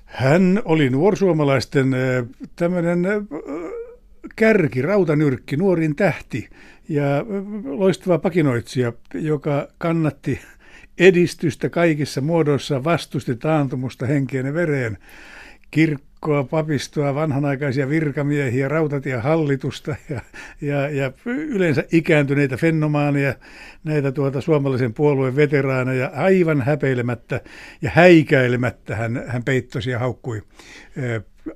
Hän 0.05 0.63
oli 0.65 0.91
nuorsuomalaisten 0.91 1.97
tämmöinen 2.57 3.07
kärki, 4.37 4.83
rautanyrkki, 4.83 5.57
nuorin 5.57 5.97
tähti 5.97 6.49
ja 6.89 7.05
loistava 7.65 8.19
pakinoitsija, 8.19 8.93
joka 9.15 9.69
kannatti 9.79 10.41
edistystä 10.99 11.69
kaikissa 11.69 12.21
muodoissa, 12.21 12.85
vastusti 12.85 13.37
taantumusta 13.37 14.07
henkeen 14.07 14.47
ja 14.47 14.55
vereen, 14.55 14.99
kirkkoa, 15.71 16.45
papistoa, 16.45 17.15
vanhanaikaisia 17.15 17.89
virkamiehiä, 17.89 18.69
rautatiehalitusta 18.69 19.97
ja, 20.11 20.21
ja, 20.61 20.89
ja 20.89 21.13
yleensä 21.27 21.85
ikääntyneitä 21.93 22.57
fenomaania, 22.57 23.35
näitä 23.85 24.13
tuota 24.13 24.41
suomalaisen 24.41 24.95
puolueen 24.95 25.37
veteraaneja 25.37 26.11
aivan 26.15 26.63
häpeilemättä 26.63 27.41
ja 27.83 27.91
häikäilemättä 27.95 28.97
hän, 28.97 29.25
hän 29.27 29.45
peittosi 29.45 29.91
ja 29.91 29.99
haukkui 29.99 30.43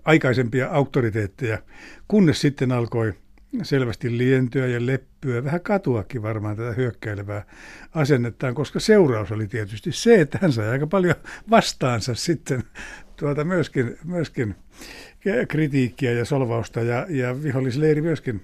aikaisempia 0.05 0.69
auktoriteetteja, 0.69 1.59
kunnes 2.09 2.41
sitten 2.41 2.73
alkoi 2.73 3.15
selvästi 3.63 4.19
lientyä 4.19 4.67
ja 4.67 4.87
leppyä, 4.87 5.45
vähän 5.45 5.61
katuakin 5.61 6.23
varmaan 6.23 6.57
tätä 6.57 6.73
hyökkäilevää 6.73 7.45
asennettaan, 7.95 8.55
koska 8.55 8.81
seuraus 8.81 9.33
oli 9.33 9.47
tietysti 9.47 9.93
se, 9.93 10.21
että 10.21 10.39
hän 10.43 10.53
sai 10.53 10.69
aika 10.69 10.87
paljon 10.87 11.15
vastaansa 11.51 12.15
sitten 12.15 12.63
tuota 13.23 13.45
myöskin, 13.45 13.99
myöskin 14.05 14.55
kritiikkiä 15.49 16.13
ja 16.13 16.25
solvausta 16.25 16.81
ja, 16.81 17.07
ja 17.09 17.43
vihollisleiri 17.43 18.03
myöskin 18.03 18.41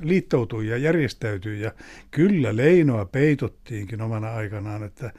liittoutui 0.00 0.68
ja 0.68 0.76
järjestäytyi. 0.76 1.60
Ja 1.60 1.72
kyllä 2.10 2.56
Leinoa 2.56 3.04
peitottiinkin 3.04 4.02
omana 4.02 4.34
aikanaan, 4.34 4.82
että, 4.82 5.12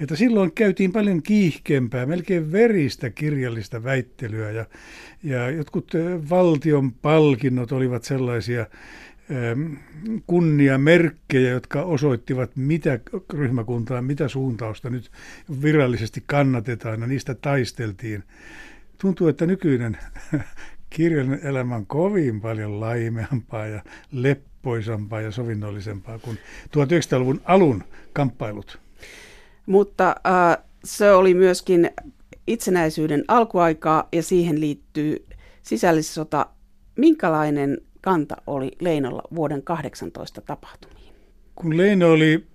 että 0.00 0.16
silloin 0.16 0.52
käytiin 0.52 0.92
paljon 0.92 1.22
kiihkeämpää, 1.22 2.06
melkein 2.06 2.52
veristä 2.52 3.10
kirjallista 3.10 3.84
väittelyä. 3.84 4.50
Ja, 4.50 4.64
ja 5.22 5.50
jotkut 5.50 5.92
valtion 6.30 6.92
palkinnot 6.92 7.72
olivat 7.72 8.04
sellaisia 8.04 8.66
kunniamerkkejä, 10.26 11.50
jotka 11.50 11.82
osoittivat, 11.82 12.50
mitä 12.56 13.00
ryhmäkuntaa, 13.32 14.02
mitä 14.02 14.28
suuntausta 14.28 14.90
nyt 14.90 15.10
virallisesti 15.62 16.22
kannatetaan, 16.26 17.00
ja 17.00 17.06
niistä 17.06 17.34
taisteltiin. 17.34 18.24
Tuntuu, 18.98 19.28
että 19.28 19.46
nykyinen 19.46 19.98
kirjallinen 20.90 21.46
elämä 21.46 21.76
on 21.76 21.86
kovin 21.86 22.40
paljon 22.40 22.80
laimeampaa 22.80 23.66
ja 23.66 23.82
leppoisampaa 24.12 25.20
ja 25.20 25.30
sovinnollisempaa 25.30 26.18
kuin 26.18 26.38
1900-luvun 26.76 27.40
alun 27.44 27.84
kamppailut. 28.12 28.78
Mutta 29.66 30.16
äh, 30.26 30.64
se 30.84 31.12
oli 31.12 31.34
myöskin 31.34 31.90
itsenäisyyden 32.46 33.24
alkuaikaa 33.28 34.08
ja 34.12 34.22
siihen 34.22 34.60
liittyy 34.60 35.26
sisällissota. 35.62 36.46
Minkälainen 36.96 37.78
kanta 38.00 38.36
oli 38.46 38.70
Leinolla 38.80 39.22
vuoden 39.34 39.62
18 39.62 40.40
tapahtumiin? 40.40 41.14
Kun 41.54 41.76
Leino 41.76 42.10
oli 42.10 42.46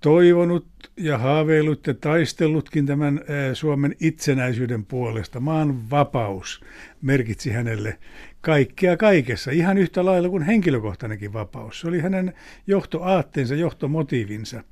toivonut 0.00 0.66
ja 0.96 1.18
haaveillut 1.18 1.86
ja 1.86 1.94
taistellutkin 1.94 2.86
tämän 2.86 3.20
Suomen 3.52 3.96
itsenäisyyden 4.00 4.84
puolesta. 4.84 5.40
Maan 5.40 5.90
vapaus 5.90 6.60
merkitsi 7.02 7.50
hänelle 7.50 7.98
kaikkea 8.40 8.96
kaikessa, 8.96 9.50
ihan 9.50 9.78
yhtä 9.78 10.04
lailla 10.04 10.28
kuin 10.28 10.42
henkilökohtainenkin 10.42 11.32
vapaus. 11.32 11.80
Se 11.80 11.88
oli 11.88 12.00
hänen 12.00 12.34
johtoaatteensa, 12.66 13.54
johtomotiivinsa. 13.54 14.64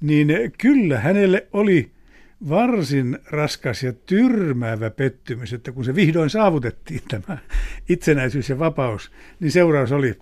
Niin 0.00 0.28
kyllä 0.58 1.00
hänelle 1.00 1.46
oli 1.52 1.90
varsin 2.48 3.18
raskas 3.30 3.82
ja 3.82 3.92
tyrmäävä 3.92 4.90
pettymys, 4.90 5.52
että 5.52 5.72
kun 5.72 5.84
se 5.84 5.94
vihdoin 5.94 6.30
saavutettiin 6.30 7.02
tämä 7.08 7.38
itsenäisyys 7.88 8.48
ja 8.48 8.58
vapaus, 8.58 9.12
niin 9.40 9.52
seuraus 9.52 9.92
oli 9.92 10.18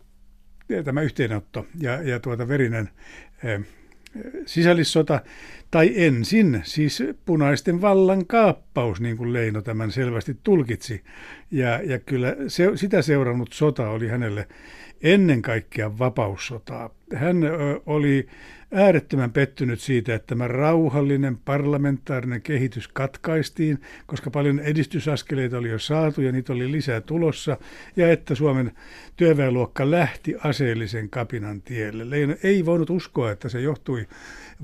tämä 0.85 1.03
yhteenotto 1.03 1.67
ja, 1.81 2.03
ja 2.03 2.21
tuota 2.21 2.49
verinen 2.49 2.89
sisällissota, 4.47 5.21
tai 5.71 5.93
ensin 5.97 6.61
siis 6.65 7.03
punaisten 7.25 7.81
vallan 7.81 8.27
kaappaus, 8.27 9.01
niin 9.01 9.17
kuin 9.17 9.33
Leino 9.33 9.63
tämän 9.63 9.91
selvästi 9.91 10.37
tulkitsi. 10.43 11.03
Ja, 11.51 11.81
ja 11.85 11.99
kyllä 11.99 12.37
se, 12.49 12.71
sitä 12.75 13.03
seurannut 13.03 13.53
sota 13.53 13.91
oli 13.91 14.09
hänelle 14.09 14.49
ennen 15.03 15.43
kaikkea 15.43 15.99
vapaussotaa. 15.99 16.91
Hän 17.15 17.45
ö, 17.45 17.81
oli 17.87 18.29
äärettömän 18.73 19.33
pettynyt 19.33 19.81
siitä, 19.81 20.15
että 20.15 20.27
tämä 20.27 20.49
rauhallinen 20.49 21.39
parlamentaarinen 21.39 22.43
kehitys 22.43 22.89
katkaistiin, 22.89 23.81
koska 24.07 24.31
paljon 24.31 24.61
edistysaskeleita 24.61 25.59
oli 25.59 25.69
jo 25.69 25.79
saatu 25.79 26.21
ja 26.21 26.33
niitä 26.33 26.53
oli 26.53 26.73
lisää 26.73 27.01
tulossa, 27.01 27.57
ja 27.97 28.13
että 28.13 28.35
Suomen 28.35 28.73
työväenluokka 29.17 29.91
lähti 29.91 30.35
aseellisen 30.45 31.11
kapinan 31.11 31.63
tielle. 31.63 32.11
Leino 32.11 32.35
ei 32.43 32.67
voinut 32.67 32.91
uskoa, 32.91 33.31
että 33.31 33.49
se 33.49 33.61
johtui 33.61 34.07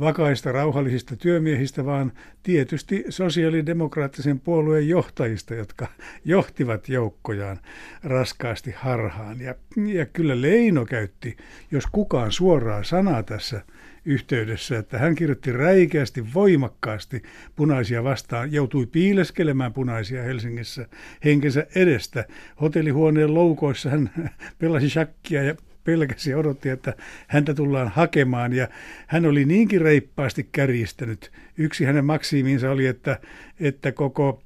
vakaista 0.01 0.53
rauhallisista 0.53 1.17
työmiehistä, 1.17 1.85
vaan 1.85 2.13
tietysti 2.43 3.05
sosiaalidemokraattisen 3.09 4.41
puolueen 4.41 4.89
johtajista, 4.89 5.55
jotka 5.55 5.87
johtivat 6.25 6.89
joukkojaan 6.89 7.61
raskaasti 8.03 8.75
harhaan. 8.77 9.41
Ja, 9.41 9.55
ja 9.87 10.07
kyllä 10.07 10.41
Leino 10.41 10.85
käytti, 10.85 11.37
jos 11.71 11.85
kukaan 11.93 12.33
suoraa 12.33 12.85
sanaa 12.85 13.23
tässä 13.23 13.63
yhteydessä, 14.05 14.79
että 14.79 14.99
hän 14.99 15.15
kirjoitti 15.15 15.53
räikeästi, 15.53 16.35
voimakkaasti 16.35 17.23
punaisia 17.57 18.05
vastaan, 18.05 18.53
joutui 18.53 18.87
piileskelemään 18.87 19.73
punaisia 19.73 20.23
Helsingissä 20.23 20.89
henkensä 21.25 21.67
edestä. 21.75 22.25
Hotellihuoneen 22.61 23.35
loukoissa 23.35 23.91
hän 23.91 24.11
pelasi 24.59 24.91
shakkia 24.91 25.43
ja 25.43 25.55
pelkäsi 25.85 26.31
ja 26.31 26.39
odotti, 26.39 26.69
että 26.69 26.95
häntä 27.29 27.55
tullaan 27.55 27.89
hakemaan. 27.89 28.53
Ja 28.53 28.69
hän 29.07 29.27
oli 29.27 29.45
niinkin 29.45 29.81
reippaasti 29.81 30.49
kärjistänyt. 30.53 31.33
Yksi 31.59 31.85
hänen 31.85 32.05
maksiiminsa 32.05 32.71
oli, 32.71 32.87
että, 32.87 33.19
että 33.61 33.93
koko, 33.93 34.43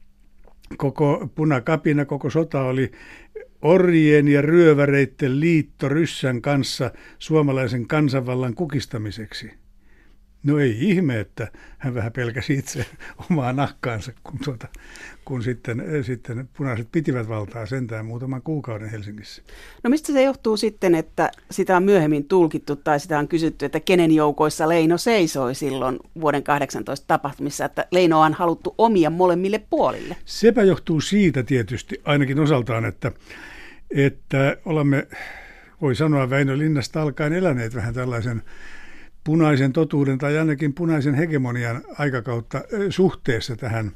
koko 0.77 1.31
punakapina, 1.35 2.05
koko 2.05 2.31
sota 2.31 2.63
oli 2.63 2.93
orjien 3.63 4.29
ja 4.29 4.43
ryöväreitten 4.43 5.41
liitto 5.41 5.89
Ryssän 5.89 6.43
kanssa 6.43 6.91
suomalaisen 7.19 7.87
kansanvallan 7.87 8.55
kukistamiseksi. 8.55 9.51
No 10.43 10.59
ei 10.59 10.77
ihme, 10.81 11.21
että 11.21 11.49
hän 11.79 11.95
vähän 11.95 12.13
pelkäsi 12.13 12.55
itse 12.55 12.87
omaa 13.31 13.53
nahkaansa, 13.53 14.13
kun, 14.23 14.39
tuota, 14.45 14.69
kun 15.25 15.43
sitten, 15.43 15.83
sitten 16.03 16.49
punaiset 16.57 16.89
pitivät 16.93 17.29
valtaa 17.29 17.67
sentään 17.67 18.07
muutaman 18.07 18.43
kuukauden 18.43 18.91
Helsingissä. 18.91 19.43
No 19.85 19.91
mistä 19.91 20.13
se 20.13 20.23
johtuu 20.23 20.57
sitten, 20.57 20.95
että 20.95 21.31
sitä 21.51 21.77
on 21.77 21.83
myöhemmin 21.83 22.25
tulkittu 22.25 22.77
tai 22.77 23.01
sitä 23.01 23.19
on 23.19 23.29
kysytty, 23.29 23.65
että 23.65 23.81
kenen 23.81 24.11
joukoissa 24.11 24.69
Leino 24.69 24.99
seisoi 24.99 25.55
silloin 25.55 25.99
vuoden 26.21 26.43
18 26.43 27.07
tapahtumissa, 27.07 27.65
että 27.65 27.87
Leino 27.91 28.21
on 28.21 28.35
haluttu 28.35 28.75
omia 28.79 29.11
molemmille 29.11 29.63
puolille? 29.71 30.17
Sepä 30.25 30.63
johtuu 30.63 31.01
siitä 31.01 31.43
tietysti 31.43 32.01
ainakin 32.05 32.41
osaltaan, 32.41 32.85
että, 32.85 33.13
että 33.91 34.57
olemme, 34.65 35.07
voi 35.81 35.95
sanoa 35.95 36.31
Väinö 36.31 36.59
Linnasta 36.59 37.03
alkaen 37.03 37.33
eläneet 37.33 37.75
vähän 37.75 37.95
tällaisen 37.95 38.43
punaisen 39.25 39.73
totuuden 39.73 40.19
tai 40.19 40.39
ainakin 40.39 40.75
punaisen 40.75 41.15
hegemonian 41.15 41.83
aikakautta 41.99 42.61
suhteessa 42.91 43.57
tähän, 43.57 43.93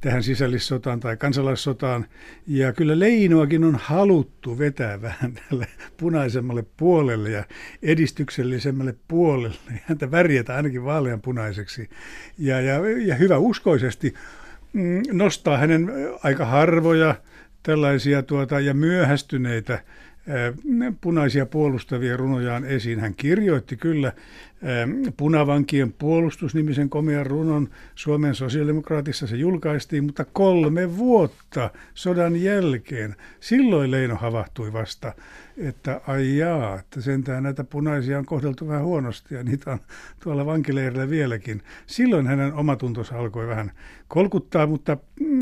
tähän 0.00 0.22
sisällissotaan 0.22 1.00
tai 1.00 1.16
kansalaissotaan. 1.16 2.06
Ja 2.46 2.72
kyllä 2.72 2.98
Leinoakin 2.98 3.64
on 3.64 3.78
haluttu 3.82 4.58
vetää 4.58 5.02
vähän 5.02 5.32
tälle 5.48 5.66
punaisemmalle 5.96 6.64
puolelle 6.76 7.30
ja 7.30 7.44
edistyksellisemmälle 7.82 8.94
puolelle. 9.08 9.80
Häntä 9.82 10.10
värjätä 10.10 10.56
ainakin 10.56 10.84
vaaleanpunaiseksi. 10.84 11.90
Ja, 12.38 12.60
ja, 12.60 12.74
ja 13.06 13.14
hyvä 13.14 13.38
uskoisesti 13.38 14.14
mm, 14.72 15.02
nostaa 15.12 15.56
hänen 15.58 15.92
aika 16.22 16.44
harvoja 16.44 17.14
tällaisia 17.62 18.22
tuota, 18.22 18.60
ja 18.60 18.74
myöhästyneitä 18.74 19.82
punaisia 21.00 21.46
puolustavia 21.46 22.16
runojaan 22.16 22.64
esiin. 22.64 23.00
Hän 23.00 23.14
kirjoitti 23.14 23.76
kyllä 23.76 24.12
Punavankien 25.16 25.92
puolustusnimisen 25.92 26.88
komean 26.88 27.26
runon 27.26 27.68
Suomen 27.94 28.34
sosiaalidemokraatissa 28.34 29.26
se 29.26 29.36
julkaistiin, 29.36 30.04
mutta 30.04 30.24
kolme 30.24 30.96
vuotta 30.96 31.70
sodan 31.94 32.42
jälkeen. 32.42 33.16
Silloin 33.40 33.90
Leino 33.90 34.16
havahtui 34.16 34.72
vasta, 34.72 35.12
että 35.56 36.00
ai 36.06 36.36
jaa, 36.36 36.78
että 36.78 37.00
sentään 37.00 37.42
näitä 37.42 37.64
punaisia 37.64 38.18
on 38.18 38.26
kohdeltu 38.26 38.68
vähän 38.68 38.84
huonosti 38.84 39.34
ja 39.34 39.42
niitä 39.42 39.70
on 39.70 39.78
tuolla 40.22 40.46
vankileirillä 40.46 41.10
vieläkin. 41.10 41.62
Silloin 41.86 42.26
hänen 42.26 42.52
omatuntonsa 42.52 43.18
alkoi 43.18 43.46
vähän 43.46 43.72
kolkuttaa, 44.08 44.66
mutta 44.66 44.96
mm, 45.20 45.38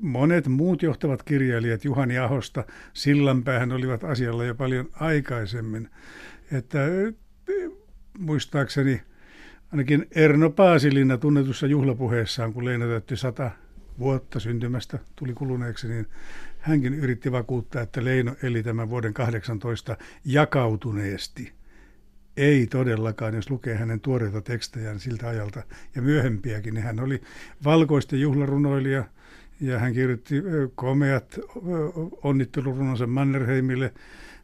monet 0.00 0.48
muut 0.48 0.82
johtavat 0.82 1.22
kirjailijat 1.22 1.84
Juhani 1.84 2.18
Ahosta 2.18 2.64
Sillanpäähän 2.92 3.72
olivat 3.72 4.04
asialla 4.04 4.44
jo 4.44 4.54
paljon 4.54 4.88
aikaisemmin. 4.92 5.88
Että 6.52 6.78
muistaakseni 8.18 9.02
ainakin 9.72 10.06
Erno 10.14 10.50
Paasilinna 10.50 11.18
tunnetussa 11.18 11.66
juhlapuheessaan, 11.66 12.52
kun 12.52 12.64
Leena 12.64 12.86
täytti 12.86 13.16
sata 13.16 13.50
vuotta 13.98 14.40
syntymästä 14.40 14.98
tuli 15.16 15.34
kuluneeksi, 15.34 15.88
niin 15.88 16.06
hänkin 16.60 16.94
yritti 16.94 17.32
vakuuttaa, 17.32 17.82
että 17.82 18.04
Leino 18.04 18.36
eli 18.42 18.62
tämän 18.62 18.90
vuoden 18.90 19.14
18 19.14 19.96
jakautuneesti. 20.24 21.52
Ei 22.36 22.66
todellakaan, 22.66 23.34
jos 23.34 23.50
lukee 23.50 23.76
hänen 23.76 24.00
tuoreita 24.00 24.40
tekstejään 24.40 25.00
siltä 25.00 25.28
ajalta 25.28 25.62
ja 25.94 26.02
myöhempiäkin, 26.02 26.74
niin 26.74 26.84
hän 26.84 27.00
oli 27.00 27.22
valkoisten 27.64 28.20
juhlarunoilija 28.20 29.04
ja 29.60 29.78
hän 29.78 29.92
kirjoitti 29.92 30.34
komeat 30.74 31.38
onnittelurunonsa 32.22 33.06
Mannerheimille– 33.06 33.94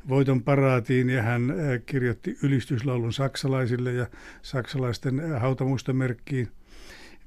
voiton 0.09 0.43
paraatiin 0.43 1.11
ja 1.11 1.23
hän 1.23 1.55
kirjoitti 1.87 2.37
ylistyslaulun 2.43 3.13
saksalaisille 3.13 3.93
ja 3.93 4.07
saksalaisten 4.43 5.23
hautamuistomerkkiin 5.41 6.49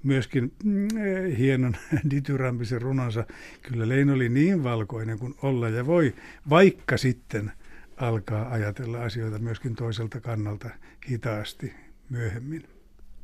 myöskin 0.03 0.51
mm, 0.63 0.83
äh, 0.85 1.37
hienon 1.37 1.75
dityrambisen 2.11 2.81
runonsa. 2.81 3.25
Kyllä 3.61 3.89
Leino 3.89 4.13
oli 4.13 4.29
niin 4.29 4.63
valkoinen 4.63 5.19
kuin 5.19 5.35
olla 5.43 5.69
ja 5.69 5.87
voi, 5.87 6.13
vaikka 6.49 6.97
sitten 6.97 7.51
alkaa 7.97 8.49
ajatella 8.49 9.03
asioita 9.03 9.39
myöskin 9.39 9.75
toiselta 9.75 10.21
kannalta 10.21 10.69
hitaasti 11.09 11.73
myöhemmin. 12.09 12.63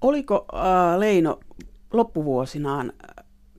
Oliko 0.01 0.45
äh, 0.53 0.99
Leino 0.99 1.39
loppuvuosinaan 1.93 2.93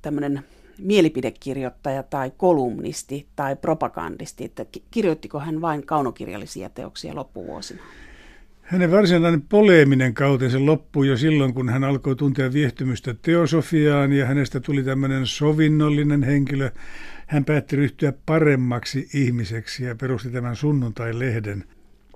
tämmöinen 0.02 0.44
mielipidekirjoittaja 0.78 2.02
tai 2.02 2.32
kolumnisti 2.36 3.26
tai 3.36 3.56
propagandisti, 3.56 4.44
että 4.44 4.66
kirjoittiko 4.90 5.40
hän 5.40 5.60
vain 5.60 5.86
kaunokirjallisia 5.86 6.70
teoksia 6.70 7.14
loppuvuosina? 7.14 7.82
Hänen 8.66 8.90
varsinainen 8.90 9.42
poleeminen 9.42 10.14
kautensa 10.14 10.66
loppui 10.66 11.08
jo 11.08 11.16
silloin, 11.16 11.54
kun 11.54 11.68
hän 11.68 11.84
alkoi 11.84 12.16
tuntea 12.16 12.52
viehtymystä 12.52 13.14
teosofiaan 13.22 14.12
ja 14.12 14.26
hänestä 14.26 14.60
tuli 14.60 14.82
tämmöinen 14.82 15.26
sovinnollinen 15.26 16.22
henkilö. 16.22 16.70
Hän 17.26 17.44
päätti 17.44 17.76
ryhtyä 17.76 18.12
paremmaksi 18.26 19.08
ihmiseksi 19.14 19.84
ja 19.84 19.94
perusti 19.94 20.30
tämän 20.30 20.56
sunnuntai-lehden. 20.56 21.64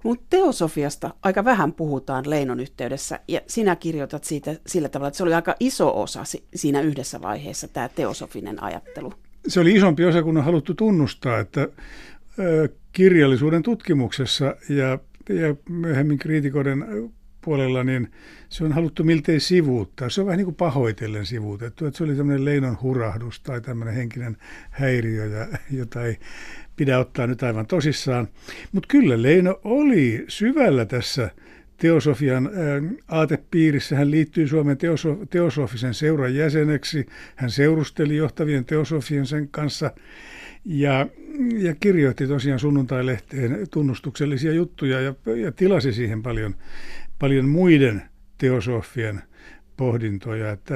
Mutta 0.05 0.27
teosofiasta 0.31 1.15
aika 1.23 1.45
vähän 1.45 1.73
puhutaan 1.73 2.31
Leinon 2.31 2.61
yhteydessä, 2.61 3.21
ja 3.29 3.41
sinä 3.47 3.77
kirjoitat 3.77 4.25
siitä 4.25 4.57
sillä 4.67 4.89
tavalla, 4.89 5.09
että 5.09 5.19
se 5.19 5.23
oli 5.23 5.35
aika 5.35 5.55
iso 5.61 6.03
osa 6.03 6.23
siinä 6.55 6.81
yhdessä 6.81 7.23
vaiheessa, 7.23 7.69
tämä 7.69 7.89
teosofinen 7.89 8.63
ajattelu. 8.63 9.13
Se 9.49 9.61
oli 9.61 9.75
isompi 9.75 10.05
osa, 10.05 10.23
kun 10.23 10.37
on 10.37 10.45
haluttu 10.45 10.75
tunnustaa, 10.75 11.39
että 11.39 11.69
kirjallisuuden 12.93 13.63
tutkimuksessa 13.63 14.57
ja, 14.69 14.99
ja 15.35 15.55
myöhemmin 15.69 16.19
kriitikoiden 16.19 16.85
puolella, 17.45 17.85
niin 17.85 18.09
se 18.49 18.65
on 18.65 18.73
haluttu 18.73 19.05
miltei 19.05 19.41
sivuuttaa. 19.41 20.11
Se 20.11 20.21
on 20.21 20.27
vähän 20.27 20.37
niin 20.37 20.45
kuin 20.45 20.55
pahoitellen 20.55 21.27
sivuutettu, 21.27 21.87
että 21.87 21.99
se 21.99 22.05
oli 22.05 22.15
tämmöinen 22.15 22.45
leinon 22.45 22.79
hurahdus 22.83 23.41
tai 23.41 23.61
tämmöinen 23.61 23.95
henkinen 23.95 24.37
häiriö, 24.71 25.27
ja, 25.27 25.47
jota 25.71 26.05
ei 26.05 26.17
pidä 26.77 26.99
ottaa 26.99 27.27
nyt 27.27 27.43
aivan 27.43 27.67
tosissaan. 27.67 28.29
Mutta 28.73 28.87
kyllä 28.87 29.23
Leino 29.23 29.61
oli 29.65 30.25
syvällä 30.29 30.85
tässä 30.85 31.31
teosofian 31.77 32.47
ää, 32.47 32.83
aatepiirissä. 33.09 33.97
Hän 33.97 34.11
liittyi 34.11 34.49
Suomen 34.49 34.77
teoso- 34.77 35.27
teosofisen 35.31 35.95
seuran 35.95 36.35
jäseneksi. 36.35 37.07
Hän 37.37 37.51
seurusteli 37.51 38.17
johtavien 38.17 38.65
teosofien 38.65 39.27
sen 39.27 39.49
kanssa 39.49 39.91
ja, 40.65 41.07
ja 41.59 41.75
kirjoitti 41.75 42.27
tosiaan 42.27 42.59
sunnuntai-lehteen 42.59 43.67
tunnustuksellisia 43.71 44.53
juttuja 44.53 45.01
ja, 45.01 45.15
ja 45.37 45.53
tilasi 45.53 45.93
siihen 45.93 46.23
paljon, 46.23 46.55
paljon 47.19 47.49
muiden 47.49 48.03
teosofien 48.39 49.23
pohdintoja. 49.77 50.51
Että 50.51 50.75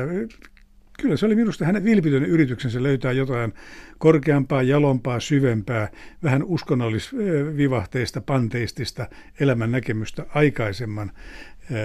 kyllä 1.01 1.17
se 1.17 1.27
oli 1.27 1.35
minusta 1.35 1.65
hänen 1.65 1.85
vilpitön 1.85 2.25
yrityksensä 2.25 2.83
löytää 2.83 3.13
jotain 3.13 3.53
korkeampaa, 3.99 4.63
jalompaa, 4.63 5.21
syvempää, 5.21 5.89
vähän 6.23 6.43
uskonnollisvivahteista, 6.43 8.21
panteistista 8.21 9.09
elämän 9.41 9.73
näkemystä 9.73 10.27
aikaisemman 10.29 11.13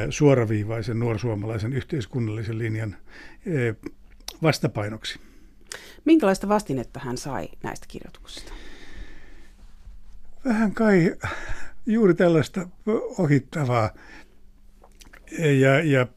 suoraviivaisen 0.10 1.00
nuorsuomalaisen 1.00 1.74
yhteiskunnallisen 1.74 2.58
linjan 2.58 2.96
vastapainoksi. 4.42 5.29
Minkälaista 6.06 6.48
vastinetta 6.48 7.00
hän 7.00 7.18
sai 7.18 7.50
näistä 7.64 7.86
kirjoituksista? 7.90 8.54
Vähän 10.46 10.74
kai 10.74 11.16
juuri 11.86 12.14
tällaista 12.14 12.68
ohittavaa 13.18 13.90
ja, 15.60 15.84
ja 15.84 16.08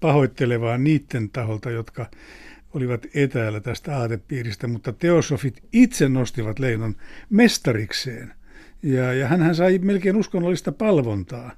pahoittelevaa 0.00 0.78
niiden 0.78 1.30
taholta, 1.30 1.70
jotka 1.70 2.06
olivat 2.74 3.06
etäällä 3.14 3.60
tästä 3.60 3.98
aatepiiristä, 3.98 4.66
mutta 4.66 4.92
teosofit 4.92 5.62
itse 5.72 6.08
nostivat 6.08 6.58
Leinon 6.58 6.96
mestarikseen. 7.30 8.34
Ja, 8.82 9.12
ja 9.12 9.28
hän 9.28 9.54
sai 9.54 9.78
melkein 9.78 10.16
uskonnollista 10.16 10.72
palvontaa, 10.72 11.52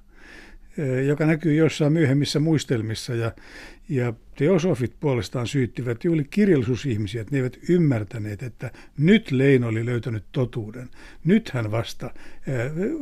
e, 0.79 1.03
joka 1.03 1.27
näkyy 1.27 1.55
jossain 1.55 1.93
myöhemmissä 1.93 2.41
muistelmissa. 2.41 3.15
Ja, 3.15 3.33
ja 3.91 4.13
teosofit 4.37 4.93
puolestaan 5.01 5.47
syyttivät 5.47 6.05
juuri 6.05 6.25
kirjallisuusihmisiä, 6.25 7.21
että 7.21 7.33
ne 7.33 7.39
eivät 7.39 7.59
ymmärtäneet, 7.69 8.43
että 8.43 8.71
nyt 8.99 9.31
Leino 9.31 9.69
oli 9.69 9.87
löytänyt 9.87 10.25
totuuden. 10.33 10.91
Nyt 11.25 11.51
hän 11.51 11.71
vasta 11.71 12.11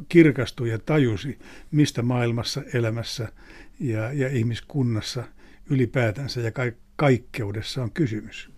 kirkastui 0.08 0.70
ja 0.70 0.78
tajusi, 0.78 1.38
mistä 1.70 2.02
maailmassa, 2.02 2.62
elämässä 2.74 3.28
ja, 3.80 4.12
ja 4.12 4.28
ihmiskunnassa 4.28 5.24
ylipäätänsä 5.70 6.40
ja 6.40 6.50
ka- 6.50 6.72
kaikkeudessa 6.96 7.82
on 7.82 7.90
kysymys. 7.90 8.50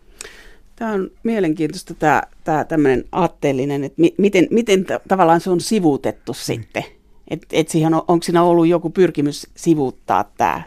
Tämä 0.76 0.92
on 0.92 1.10
mielenkiintoista 1.22 1.94
tämä, 1.94 2.22
tämä 2.44 2.64
tämmöinen 2.64 3.04
aatteellinen, 3.12 3.84
että 3.84 4.00
mi, 4.00 4.14
miten, 4.18 4.46
miten 4.50 4.84
t- 4.84 5.08
tavallaan 5.08 5.40
se 5.40 5.50
on 5.50 5.60
sivuutettu 5.60 6.32
mm. 6.32 6.36
sitten. 6.36 6.84
Et, 7.28 7.46
et 7.52 7.68
siihen 7.68 7.94
on, 7.94 8.02
onko 8.08 8.22
siinä 8.22 8.42
ollut 8.42 8.66
joku 8.66 8.90
pyrkimys 8.90 9.46
sivuuttaa 9.54 10.32
tämä? 10.38 10.62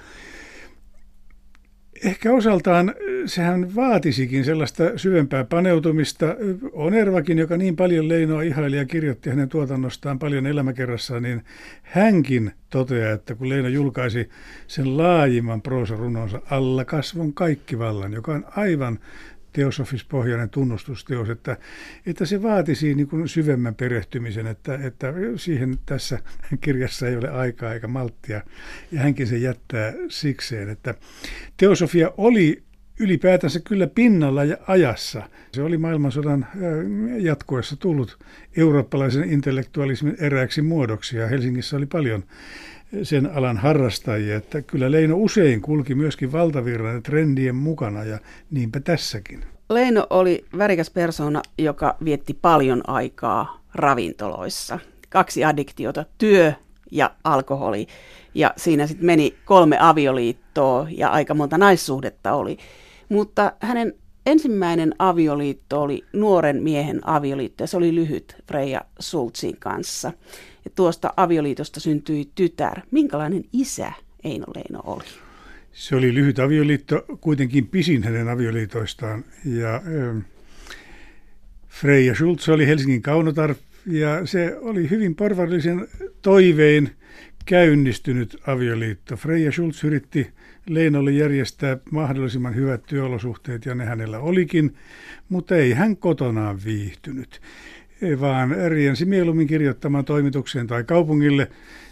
Ehkä 2.04 2.34
osaltaan 2.34 2.96
sehän 3.26 3.76
vaatisikin 3.76 4.46
sellaista 4.46 4.84
syvempää 4.96 5.44
paneutumista. 5.44 6.26
Onervakin, 6.72 7.38
joka 7.38 7.58
niin 7.58 7.76
paljon 7.76 8.10
Leinoa 8.10 8.42
ihaili 8.42 8.78
ja 8.78 8.86
kirjoitti 8.86 9.30
hänen 9.30 9.50
tuotannostaan 9.50 10.20
paljon 10.20 10.48
elämäkerrassaan, 10.48 11.24
niin 11.24 11.44
hänkin 11.84 12.52
toteaa, 12.70 13.12
että 13.12 13.36
kun 13.36 13.50
Leino 13.50 13.68
julkaisi 13.68 14.30
sen 14.68 14.98
laajimman 14.98 15.62
proosarunonsa 15.62 16.42
Alla 16.50 16.86
kasvon 16.86 17.34
kaikki 17.34 17.80
vallan, 17.80 18.13
joka 18.13 18.34
on 18.34 18.46
aivan 18.56 19.00
teosofispohjainen 19.54 20.50
tunnustusteos, 20.50 21.30
että, 21.30 21.58
että 22.06 22.26
se 22.26 22.42
vaatisi 22.42 22.96
niin 22.96 23.08
kuin 23.08 23.28
syvemmän 23.28 23.76
perehtymisen, 23.76 24.48
että, 24.48 24.80
että 24.84 25.13
siihen 25.36 25.78
tässä 25.86 26.20
kirjassa 26.62 27.08
ei 27.08 27.18
ole 27.18 27.30
aikaa 27.30 27.74
eikä 27.74 27.88
malttia, 27.88 28.42
ja 28.92 29.00
hänkin 29.00 29.28
se 29.28 29.38
jättää 29.38 29.94
sikseen, 30.10 30.70
että 30.70 30.96
teosofia 31.58 32.12
oli 32.18 32.63
ylipäätänsä 33.00 33.60
kyllä 33.60 33.88
pinnalla 33.88 34.44
ja 34.44 34.58
ajassa. 34.68 35.30
Se 35.54 35.62
oli 35.62 35.78
maailmansodan 35.78 36.48
jatkuessa 37.20 37.76
tullut 37.76 38.18
eurooppalaisen 38.58 39.30
intellektualismin 39.30 40.16
erääksi 40.20 40.62
muodoksi 40.62 41.18
ja 41.18 41.28
Helsingissä 41.28 41.78
oli 41.78 41.86
paljon 41.86 42.24
sen 43.03 43.32
alan 43.36 43.58
harrastajia, 43.58 44.36
että 44.36 44.62
kyllä 44.62 44.91
Leino 44.91 45.15
usein 45.17 45.62
kulki 45.62 45.95
myöskin 45.95 46.32
valtavirran 46.32 47.03
trendien 47.03 47.56
mukana 47.56 48.03
ja 48.03 48.19
niinpä 48.51 48.79
tässäkin. 48.79 49.45
Leino 49.69 50.08
oli 50.10 50.45
värikäs 50.58 50.89
persona, 50.89 51.41
joka 51.58 51.95
vietti 52.06 52.34
paljon 52.41 52.89
aikaa 52.89 53.60
ravintoloissa. 53.73 54.79
Kaksi 55.10 55.45
addiktiota, 55.45 56.06
työ 56.17 56.53
ja 56.91 57.12
alkoholi. 57.23 57.88
Ja 58.36 58.53
siinä 58.58 58.88
sitten 58.88 59.06
meni 59.06 59.36
kolme 59.45 59.77
avioliittoa 59.79 60.88
ja 60.91 61.10
aika 61.10 61.34
monta 61.34 61.58
naissuhdetta 61.58 62.34
oli. 62.34 62.58
Mutta 63.10 63.53
hänen 63.60 63.93
ensimmäinen 64.25 64.95
avioliitto 64.99 65.82
oli 65.82 66.03
nuoren 66.13 66.63
miehen 66.63 67.08
avioliitto 67.08 67.63
ja 67.63 67.67
se 67.67 67.77
oli 67.77 67.95
lyhyt 67.95 68.36
Freja 68.47 68.82
Sultsin 68.99 69.58
kanssa. 69.60 70.12
Ja 70.65 70.71
tuosta 70.76 71.13
avioliitosta 71.17 71.80
syntyi 71.80 72.30
tytär. 72.36 72.82
Minkälainen 72.91 73.43
isä 73.54 73.91
Eino 74.23 74.45
Leino 74.56 74.80
oli? 74.86 75.04
Se 75.71 75.95
oli 75.95 76.13
lyhyt 76.13 76.39
avioliitto, 76.39 77.06
kuitenkin 77.21 77.67
pisin 77.67 78.04
hänen 78.04 78.30
avioliitoistaan. 78.30 79.26
Ja 79.45 79.76
äh, 79.76 80.23
Freja 81.69 82.15
Schultz 82.15 82.49
oli 82.49 82.67
Helsingin 82.67 83.02
kaunotar 83.02 83.56
ja 83.86 84.26
se 84.26 84.58
oli 84.62 84.89
hyvin 84.89 85.15
porvarillisen 85.15 85.88
toivein 86.21 86.89
käynnistynyt 87.45 88.38
avioliitto. 88.47 89.15
Freja 89.15 89.52
Schultz 89.52 89.84
yritti 89.84 90.30
Leinolle 90.69 91.12
järjestää 91.12 91.78
mahdollisimman 91.91 92.56
hyvät 92.56 92.84
työolosuhteet, 92.84 93.65
ja 93.65 93.76
ne 93.76 93.86
hänellä 93.86 94.19
olikin, 94.19 94.76
mutta 95.30 95.56
ei 95.56 95.73
hän 95.73 95.97
kotonaan 95.97 96.60
viihtynyt, 96.65 97.41
vaan 98.20 98.56
riensi 98.70 99.06
mieluummin 99.06 99.48
kirjoittamaan 99.48 100.06
toimitukseen 100.06 100.68
tai 100.68 100.84
kaupungille 100.84 101.52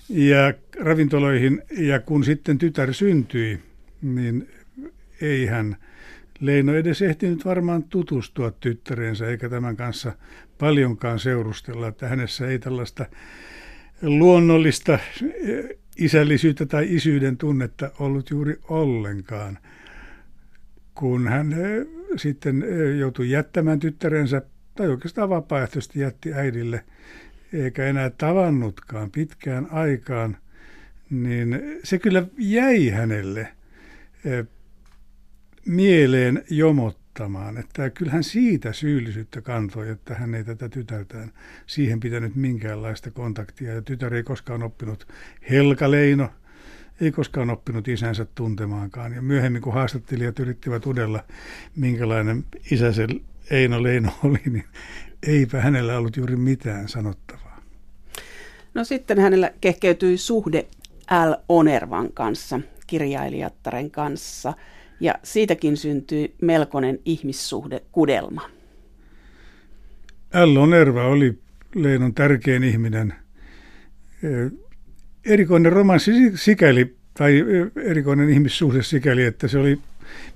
ja 0.10 0.54
ravintoloihin, 0.80 1.62
ja 1.78 2.00
kun 2.00 2.24
sitten 2.24 2.58
tytär 2.58 2.94
syntyi, 2.94 3.60
niin 4.02 4.48
ei 5.22 5.46
hän 5.46 5.78
Leino 6.40 6.76
edes 6.76 7.02
ehtinyt 7.02 7.46
varmaan 7.46 7.84
tutustua 7.84 8.52
tyttärensä 8.52 9.28
eikä 9.28 9.50
tämän 9.50 9.76
kanssa 9.76 10.14
paljonkaan 10.58 11.20
seurustella, 11.20 11.88
että 11.88 12.08
hänessä 12.08 12.48
ei 12.48 12.60
tällaista 12.60 13.06
luonnollista 14.02 15.00
isällisyyttä 15.98 16.66
tai 16.66 16.96
isyyden 16.96 17.38
tunnetta 17.38 17.92
ollut 18.00 18.30
juuri 18.30 18.60
ollenkaan. 18.70 19.58
Kun 20.96 21.28
hän 21.28 21.56
sitten 22.16 22.64
joutui 23.00 23.30
jättämään 23.30 23.80
tyttärensä, 23.80 24.42
tai 24.76 24.88
oikeastaan 24.88 25.30
vapaaehtoisesti 25.30 26.00
jätti 26.00 26.34
äidille, 26.34 26.84
eikä 27.54 27.86
enää 27.86 28.10
tavannutkaan 28.10 29.12
pitkään 29.12 29.68
aikaan, 29.72 30.38
niin 31.10 31.62
se 31.84 32.00
kyllä 32.00 32.26
jäi 32.38 32.90
hänelle 32.90 33.48
mieleen 35.66 36.44
jomot 36.50 37.02
ottamaan. 37.12 37.58
Että 37.58 37.90
kyllähän 37.90 38.24
siitä 38.24 38.74
syyllisyyttä 38.74 39.42
kantoi, 39.42 39.90
että 39.90 40.16
hän 40.16 40.36
ei 40.36 40.44
tätä 40.44 40.70
tytärtään 40.70 41.32
siihen 41.66 42.00
pitänyt 42.00 42.36
minkäänlaista 42.36 43.12
kontaktia. 43.12 43.74
Ja 43.74 43.82
tytär 43.82 44.14
ei 44.14 44.24
koskaan 44.24 44.64
oppinut 44.64 45.08
Helka 45.50 45.92
Leino, 45.92 46.30
ei 47.02 47.12
koskaan 47.12 47.50
oppinut 47.50 47.88
isänsä 47.88 48.26
tuntemaankaan. 48.36 49.14
Ja 49.14 49.22
myöhemmin, 49.22 49.62
kun 49.62 49.74
haastattelijat 49.74 50.40
yrittivät 50.40 50.86
udella, 50.86 51.24
minkälainen 51.76 52.44
isä 52.72 52.92
se 52.92 53.08
Eino 53.50 53.84
Leino 53.84 54.12
oli, 54.24 54.42
niin 54.50 54.66
eipä 55.28 55.62
hänellä 55.62 55.98
ollut 55.98 56.18
juuri 56.18 56.36
mitään 56.36 56.90
sanottavaa. 56.90 57.62
No 58.74 58.84
sitten 58.84 59.20
hänellä 59.20 59.52
kehkeytyi 59.62 60.18
suhde 60.18 60.66
L. 61.30 61.34
Onervan 61.50 62.14
kanssa, 62.14 62.60
kirjailijattaren 62.88 63.92
kanssa, 63.92 64.54
ja 65.00 65.16
siitäkin 65.24 65.78
syntyi 65.78 66.36
melkoinen 66.42 67.00
ihmissuhde 67.06 67.82
kudelma. 67.92 68.50
L. 70.46 70.58
Onerva 70.58 71.06
oli 71.06 71.40
Leinon 71.76 72.14
tärkein 72.14 72.64
ihminen. 72.64 73.14
Erikoinen 75.26 75.72
romanssi 75.72 76.12
sikäli, 76.36 76.96
tai 77.14 77.44
erikoinen 77.84 78.30
ihmissuhde 78.30 78.84
sikäli, 78.84 79.24
että 79.24 79.48
se 79.48 79.58
oli 79.58 79.80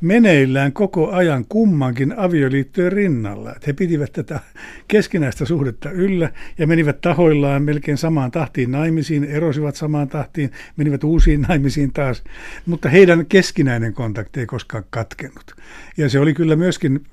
meneillään 0.01 0.73
koko 0.73 1.11
ajan 1.11 1.45
kummankin 1.49 2.19
avioliittojen 2.19 2.91
rinnalla. 2.91 3.51
Että 3.51 3.63
he 3.67 3.73
pitivät 3.73 4.13
tätä 4.13 4.39
keskinäistä 4.87 5.45
suhdetta 5.45 5.91
yllä 5.91 6.31
ja 6.57 6.67
menivät 6.67 7.01
tahoillaan 7.01 7.63
melkein 7.63 7.97
samaan 7.97 8.31
tahtiin 8.31 8.71
naimisiin, 8.71 9.23
erosivat 9.23 9.75
samaan 9.75 10.07
tahtiin, 10.07 10.51
menivät 10.77 11.03
uusiin 11.03 11.41
naimisiin 11.41 11.93
taas, 11.93 12.23
mutta 12.65 12.89
heidän 12.89 13.25
keskinäinen 13.25 13.93
kontakti 13.93 14.39
ei 14.39 14.45
koskaan 14.45 14.83
katkenut. 14.89 15.55
Ja 15.97 16.09
se 16.09 16.19
oli 16.19 16.33
kyllä 16.33 16.55
myöskin 16.55 17.03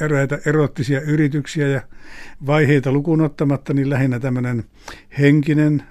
eräitä 0.00 0.38
erottisia 0.46 1.00
yrityksiä 1.00 1.68
ja 1.68 1.80
vaiheita 2.46 2.92
lukuun 2.92 3.20
ottamatta, 3.20 3.74
niin 3.74 3.90
lähinnä 3.90 4.20
tämmöinen 4.20 4.64
henkinen, 5.18 5.82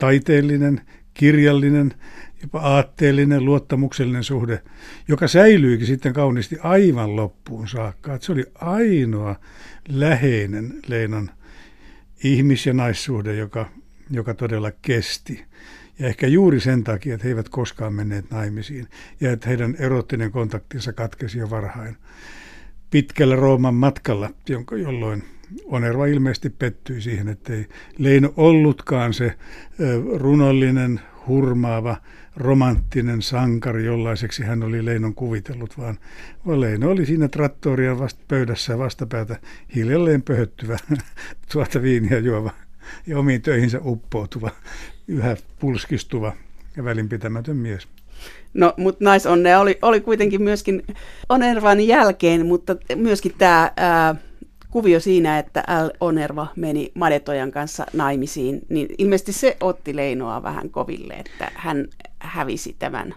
taiteellinen, 0.00 0.80
kirjallinen 1.14 1.94
jopa 2.42 2.60
aatteellinen, 2.60 3.44
luottamuksellinen 3.44 4.24
suhde, 4.24 4.62
joka 5.08 5.28
säilyikin 5.28 5.86
sitten 5.86 6.12
kauniisti 6.12 6.56
aivan 6.62 7.16
loppuun 7.16 7.68
saakka. 7.68 8.14
Että 8.14 8.26
se 8.26 8.32
oli 8.32 8.44
ainoa 8.54 9.36
läheinen 9.88 10.74
Leinon 10.86 11.30
ihmis- 12.24 12.66
ja 12.66 12.72
naissuhde, 12.72 13.36
joka, 13.36 13.68
joka 14.10 14.34
todella 14.34 14.70
kesti. 14.82 15.44
Ja 15.98 16.06
ehkä 16.06 16.26
juuri 16.26 16.60
sen 16.60 16.84
takia, 16.84 17.14
että 17.14 17.24
he 17.24 17.28
eivät 17.28 17.48
koskaan 17.48 17.94
menneet 17.94 18.30
naimisiin 18.30 18.86
ja 19.20 19.32
että 19.32 19.48
heidän 19.48 19.76
erottinen 19.78 20.30
kontaktinsa 20.30 20.92
katkesi 20.92 21.38
jo 21.38 21.50
varhain 21.50 21.96
pitkällä 22.90 23.36
Rooman 23.36 23.74
matkalla, 23.74 24.30
jonka, 24.48 24.76
jolloin 24.76 25.22
Onerva 25.64 26.06
ilmeisesti 26.06 26.50
pettyi 26.50 27.00
siihen, 27.00 27.28
että 27.28 27.52
ei 27.52 27.66
Leino 27.98 28.32
ollutkaan 28.36 29.14
se 29.14 29.34
runollinen, 30.16 31.00
hurmaava, 31.26 31.96
romanttinen 32.36 33.22
sankari, 33.22 33.84
jollaiseksi 33.84 34.42
hän 34.42 34.62
oli 34.62 34.84
Leinon 34.84 35.14
kuvitellut, 35.14 35.78
vaan, 35.78 35.98
Leino 36.46 36.90
oli 36.90 37.06
siinä 37.06 37.28
trattorian 37.28 37.98
vasta 37.98 38.20
pöydässä 38.28 38.78
vastapäätä 38.78 39.36
hiljalleen 39.74 40.22
pöhöttyvä, 40.22 40.76
tuota 41.52 41.82
viiniä 41.82 42.18
juova 42.18 42.50
ja 43.06 43.18
omiin 43.18 43.42
töihinsä 43.42 43.80
uppoutuva, 43.84 44.50
yhä 45.08 45.36
pulskistuva 45.60 46.32
ja 46.76 46.84
välinpitämätön 46.84 47.56
mies. 47.56 47.88
No, 48.54 48.74
mutta 48.76 49.04
naisonnea 49.04 49.60
oli, 49.60 49.78
oli 49.82 50.00
kuitenkin 50.00 50.42
myöskin 50.42 50.82
Onervan 51.28 51.80
jälkeen, 51.80 52.46
mutta 52.46 52.76
myöskin 52.96 53.32
tämä 53.38 53.72
kuvio 54.70 55.00
siinä, 55.00 55.38
että 55.38 55.64
L. 55.84 55.88
Onerva 56.00 56.46
meni 56.56 56.92
Madetojan 56.94 57.50
kanssa 57.50 57.86
naimisiin, 57.92 58.60
niin 58.68 58.88
ilmeisesti 58.98 59.32
se 59.32 59.56
otti 59.60 59.96
Leinoa 59.96 60.42
vähän 60.42 60.70
koville, 60.70 61.14
että 61.14 61.50
hän 61.54 61.88
hävisi 62.20 62.76
tämän. 62.78 63.14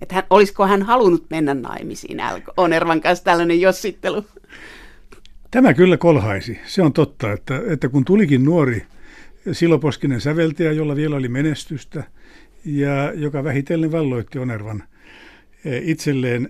Että 0.00 0.14
hän, 0.14 0.24
olisiko 0.30 0.66
hän 0.66 0.82
halunnut 0.82 1.26
mennä 1.30 1.54
naimisiin. 1.54 2.18
Onervan 2.56 3.00
kanssa 3.00 3.24
tällainen 3.24 3.60
jossittelu? 3.60 4.24
Tämä 5.50 5.74
kyllä 5.74 5.96
kolhaisi. 5.96 6.60
Se 6.66 6.82
on 6.82 6.92
totta, 6.92 7.32
että, 7.32 7.62
että 7.66 7.88
kun 7.88 8.04
tulikin 8.04 8.44
nuori 8.44 8.86
siloposkinen 9.52 10.20
säveltäjä, 10.20 10.72
jolla 10.72 10.96
vielä 10.96 11.16
oli 11.16 11.28
menestystä, 11.28 12.04
ja 12.64 13.12
joka 13.12 13.44
vähitellen 13.44 13.92
valloitti 13.92 14.38
Onervan 14.38 14.82
eh, 15.64 15.82
itselleen 15.88 16.48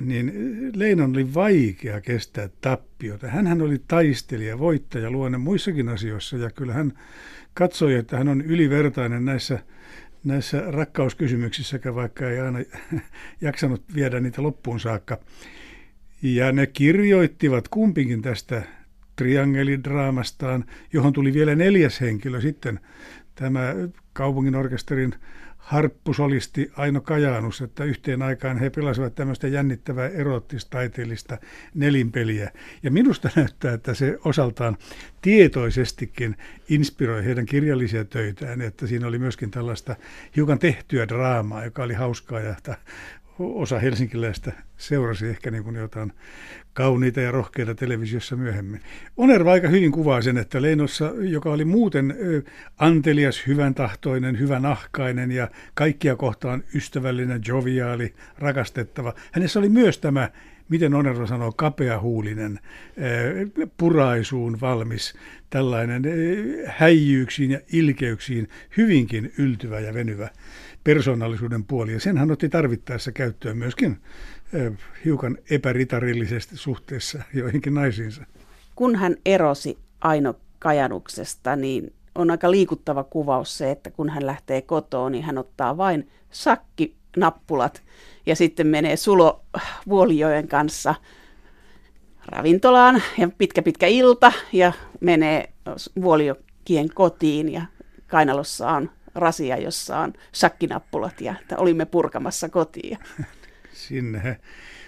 niin 0.00 0.32
Leinon 0.74 1.10
oli 1.10 1.34
vaikea 1.34 2.00
kestää 2.00 2.48
tappiota. 2.60 3.28
Hänhän 3.28 3.62
oli 3.62 3.82
taistelija, 3.88 4.58
voittaja 4.58 5.10
luonne 5.10 5.38
muissakin 5.38 5.88
asioissa 5.88 6.36
ja 6.36 6.50
kyllä 6.50 6.72
hän 6.72 6.92
katsoi, 7.54 7.94
että 7.94 8.16
hän 8.16 8.28
on 8.28 8.40
ylivertainen 8.40 9.24
näissä, 9.24 9.58
näissä 10.24 10.62
rakkauskysymyksissä, 10.66 11.80
vaikka 11.94 12.30
ei 12.30 12.40
aina 12.40 12.58
jaksanut 13.40 13.82
viedä 13.94 14.20
niitä 14.20 14.42
loppuun 14.42 14.80
saakka. 14.80 15.18
Ja 16.22 16.52
ne 16.52 16.66
kirjoittivat 16.66 17.68
kumpikin 17.68 18.22
tästä 18.22 18.62
triangelidraamastaan, 19.16 20.64
johon 20.92 21.12
tuli 21.12 21.32
vielä 21.32 21.54
neljäs 21.54 22.00
henkilö 22.00 22.40
sitten, 22.40 22.80
tämä 23.34 23.74
kaupungin 24.12 24.54
orkesterin 24.54 25.14
harppusolisti 25.70 26.72
Aino 26.76 27.00
Kajaanus, 27.00 27.60
että 27.60 27.84
yhteen 27.84 28.22
aikaan 28.22 28.58
he 28.58 28.70
pelasivat 28.70 29.14
tämmöistä 29.14 29.48
jännittävää 29.48 30.08
erottistaiteellista 30.08 31.38
nelinpeliä. 31.74 32.50
Ja 32.82 32.90
minusta 32.90 33.30
näyttää, 33.36 33.74
että 33.74 33.94
se 33.94 34.18
osaltaan 34.24 34.76
tietoisestikin 35.22 36.36
inspiroi 36.68 37.24
heidän 37.24 37.46
kirjallisia 37.46 38.04
töitään, 38.04 38.60
että 38.60 38.86
siinä 38.86 39.06
oli 39.06 39.18
myöskin 39.18 39.50
tällaista 39.50 39.96
hiukan 40.36 40.58
tehtyä 40.58 41.08
draamaa, 41.08 41.64
joka 41.64 41.82
oli 41.82 41.94
hauskaa 41.94 42.40
ja 42.40 42.54
osa 43.40 43.78
helsinkiläistä 43.78 44.52
seurasi 44.76 45.26
ehkä 45.26 45.50
niin 45.50 45.64
kuin 45.64 45.76
jotain 45.76 46.12
kauniita 46.72 47.20
ja 47.20 47.30
rohkeita 47.30 47.74
televisiossa 47.74 48.36
myöhemmin. 48.36 48.80
Onerva 49.16 49.52
aika 49.52 49.68
hyvin 49.68 49.92
kuvaa 49.92 50.22
sen, 50.22 50.38
että 50.38 50.62
Leinossa, 50.62 51.12
joka 51.18 51.50
oli 51.50 51.64
muuten 51.64 52.14
antelias, 52.78 53.46
hyvän 53.46 53.74
tahtoinen, 53.74 54.38
hyvän 54.38 54.66
ahkainen 54.66 55.30
ja 55.32 55.48
kaikkia 55.74 56.16
kohtaan 56.16 56.62
ystävällinen, 56.74 57.40
joviaali, 57.48 58.14
rakastettava, 58.38 59.14
hänessä 59.32 59.58
oli 59.58 59.68
myös 59.68 59.98
tämä 59.98 60.30
miten 60.70 60.94
Onerva 60.94 61.26
sanoo, 61.26 61.52
kapeahuulinen, 61.52 62.58
puraisuun 63.76 64.60
valmis, 64.60 65.14
tällainen 65.50 66.02
häijyyksiin 66.66 67.50
ja 67.50 67.60
ilkeyksiin 67.72 68.48
hyvinkin 68.76 69.32
yltyvä 69.38 69.80
ja 69.80 69.94
venyvä 69.94 70.28
persoonallisuuden 70.84 71.64
puoli. 71.64 71.92
Ja 71.92 72.00
sen 72.00 72.18
hän 72.18 72.30
otti 72.30 72.48
tarvittaessa 72.48 73.12
käyttöön 73.12 73.56
myöskin 73.56 74.00
hiukan 75.04 75.38
epäritarillisesti 75.50 76.56
suhteessa 76.56 77.22
joihinkin 77.34 77.74
naisiinsa. 77.74 78.24
Kun 78.74 78.96
hän 78.96 79.16
erosi 79.26 79.78
Aino 80.00 80.34
Kajanuksesta, 80.58 81.56
niin 81.56 81.92
on 82.14 82.30
aika 82.30 82.50
liikuttava 82.50 83.04
kuvaus 83.04 83.58
se, 83.58 83.70
että 83.70 83.90
kun 83.90 84.10
hän 84.10 84.26
lähtee 84.26 84.62
kotoon, 84.62 85.12
niin 85.12 85.24
hän 85.24 85.38
ottaa 85.38 85.76
vain 85.76 86.10
sakkinappulat 86.30 87.82
ja 88.26 88.36
sitten 88.36 88.66
menee 88.66 88.96
Sulo 88.96 89.44
Vuolijoen 89.88 90.48
kanssa 90.48 90.94
ravintolaan 92.26 93.02
ja 93.18 93.28
pitkä 93.38 93.62
pitkä 93.62 93.86
ilta 93.86 94.32
ja 94.52 94.72
menee 95.00 95.52
Vuolijokien 96.02 96.88
kotiin 96.94 97.52
ja 97.52 97.62
kainalossa 98.06 98.70
on 98.70 98.90
rasia, 99.14 99.56
jossa 99.56 99.98
on 99.98 100.12
sakkinappulat 100.32 101.20
ja 101.20 101.34
että 101.40 101.56
olimme 101.56 101.84
purkamassa 101.84 102.48
kotiin. 102.48 102.98
Sinne 103.72 104.24
he, 104.24 104.36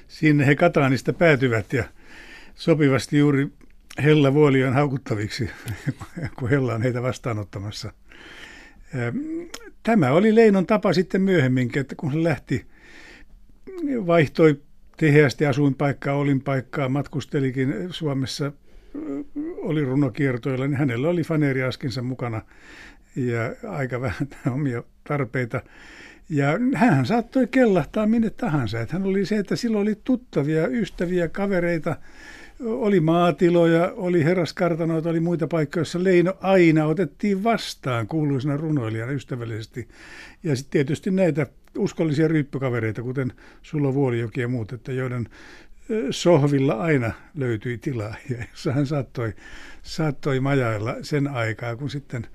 sinne 0.08 0.46
he 0.46 0.54
Kataanista 0.54 1.12
päätyvät 1.12 1.72
ja 1.72 1.84
sopivasti 2.54 3.18
juuri 3.18 3.48
Hella 4.02 4.34
Vuolion 4.34 4.74
haukuttaviksi, 4.74 5.50
kun 6.38 6.50
Hella 6.50 6.74
on 6.74 6.82
heitä 6.82 7.02
vastaanottamassa. 7.02 7.92
Tämä 9.82 10.10
oli 10.10 10.34
Leinon 10.34 10.66
tapa 10.66 10.92
sitten 10.92 11.22
myöhemminkin, 11.22 11.80
että 11.80 11.94
kun 11.94 12.12
hän 12.12 12.24
lähti, 12.24 12.66
vaihtoi 14.06 14.60
tiheästi 14.96 15.46
asuinpaikkaa, 15.46 16.14
olinpaikkaa, 16.14 16.88
matkustelikin 16.88 17.74
Suomessa, 17.90 18.52
oli 19.56 19.84
runokiertoilla, 19.84 20.66
niin 20.66 20.78
hänellä 20.78 21.08
oli 21.08 21.22
faneeriaskinsa 21.22 22.02
mukana 22.02 22.42
ja 23.16 23.54
aika 23.68 24.00
vähän 24.00 24.28
omia 24.54 24.82
tarpeita. 25.08 25.60
Ja 26.28 26.58
hän 26.74 27.06
saattoi 27.06 27.46
kellahtaa 27.46 28.06
minne 28.06 28.30
tahansa. 28.30 28.80
Että 28.80 28.94
hän 28.94 29.06
oli 29.06 29.26
se, 29.26 29.36
että 29.36 29.56
silloin 29.56 29.82
oli 29.82 29.94
tuttavia, 30.04 30.66
ystäviä, 30.66 31.28
kavereita, 31.28 31.96
oli 32.60 33.00
maatiloja, 33.00 33.92
oli 33.96 34.24
herraskartanoita, 34.24 35.10
oli 35.10 35.20
muita 35.20 35.46
paikkoja, 35.46 35.80
joissa 35.80 36.04
Leino 36.04 36.34
aina 36.40 36.86
otettiin 36.86 37.44
vastaan 37.44 38.06
kuuluisena 38.06 38.56
runoilijana 38.56 39.12
ystävällisesti. 39.12 39.88
Ja 40.42 40.56
sitten 40.56 40.70
tietysti 40.70 41.10
näitä 41.10 41.46
uskollisia 41.78 42.28
ryyppykavereita, 42.28 43.02
kuten 43.02 43.32
Sulo 43.62 43.94
Vuolijoki 43.94 44.40
ja 44.40 44.48
muut, 44.48 44.72
että 44.72 44.92
joiden 44.92 45.28
sohvilla 46.10 46.72
aina 46.72 47.12
löytyi 47.34 47.78
tilaa, 47.78 48.14
ja 48.30 48.72
hän 48.72 48.86
saattoi, 48.86 49.32
saattoi 49.82 50.40
majailla 50.40 50.96
sen 51.02 51.28
aikaa, 51.28 51.76
kun 51.76 51.90
sitten 51.90 52.26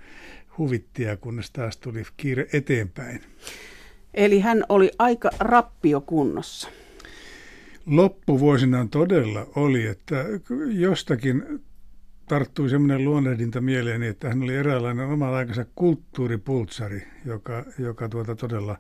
huvittia, 0.58 1.18
kunnes 1.18 1.52
taas 1.52 1.78
tuli 1.78 2.04
kiire 2.18 2.48
eteenpäin. 2.54 3.22
Eli 4.14 4.40
hän 4.40 4.64
oli 4.70 4.92
aika 5.00 5.30
rappiokunnossa. 5.40 6.70
Loppuvuosinaan 7.86 8.90
todella 8.90 9.48
oli, 9.56 9.86
että 9.88 10.26
jostakin 10.72 11.44
tarttui 12.28 12.70
semmoinen 12.70 13.06
luonnehdinta 13.06 13.62
mieleeni, 13.62 14.08
että 14.08 14.30
hän 14.30 14.44
oli 14.44 14.56
eräänlainen 14.56 15.06
oman 15.06 15.34
aikansa 15.34 15.66
kulttuuripultsari, 15.76 17.08
joka, 17.26 17.66
joka 17.80 18.10
tuota 18.10 18.36
todella 18.36 18.78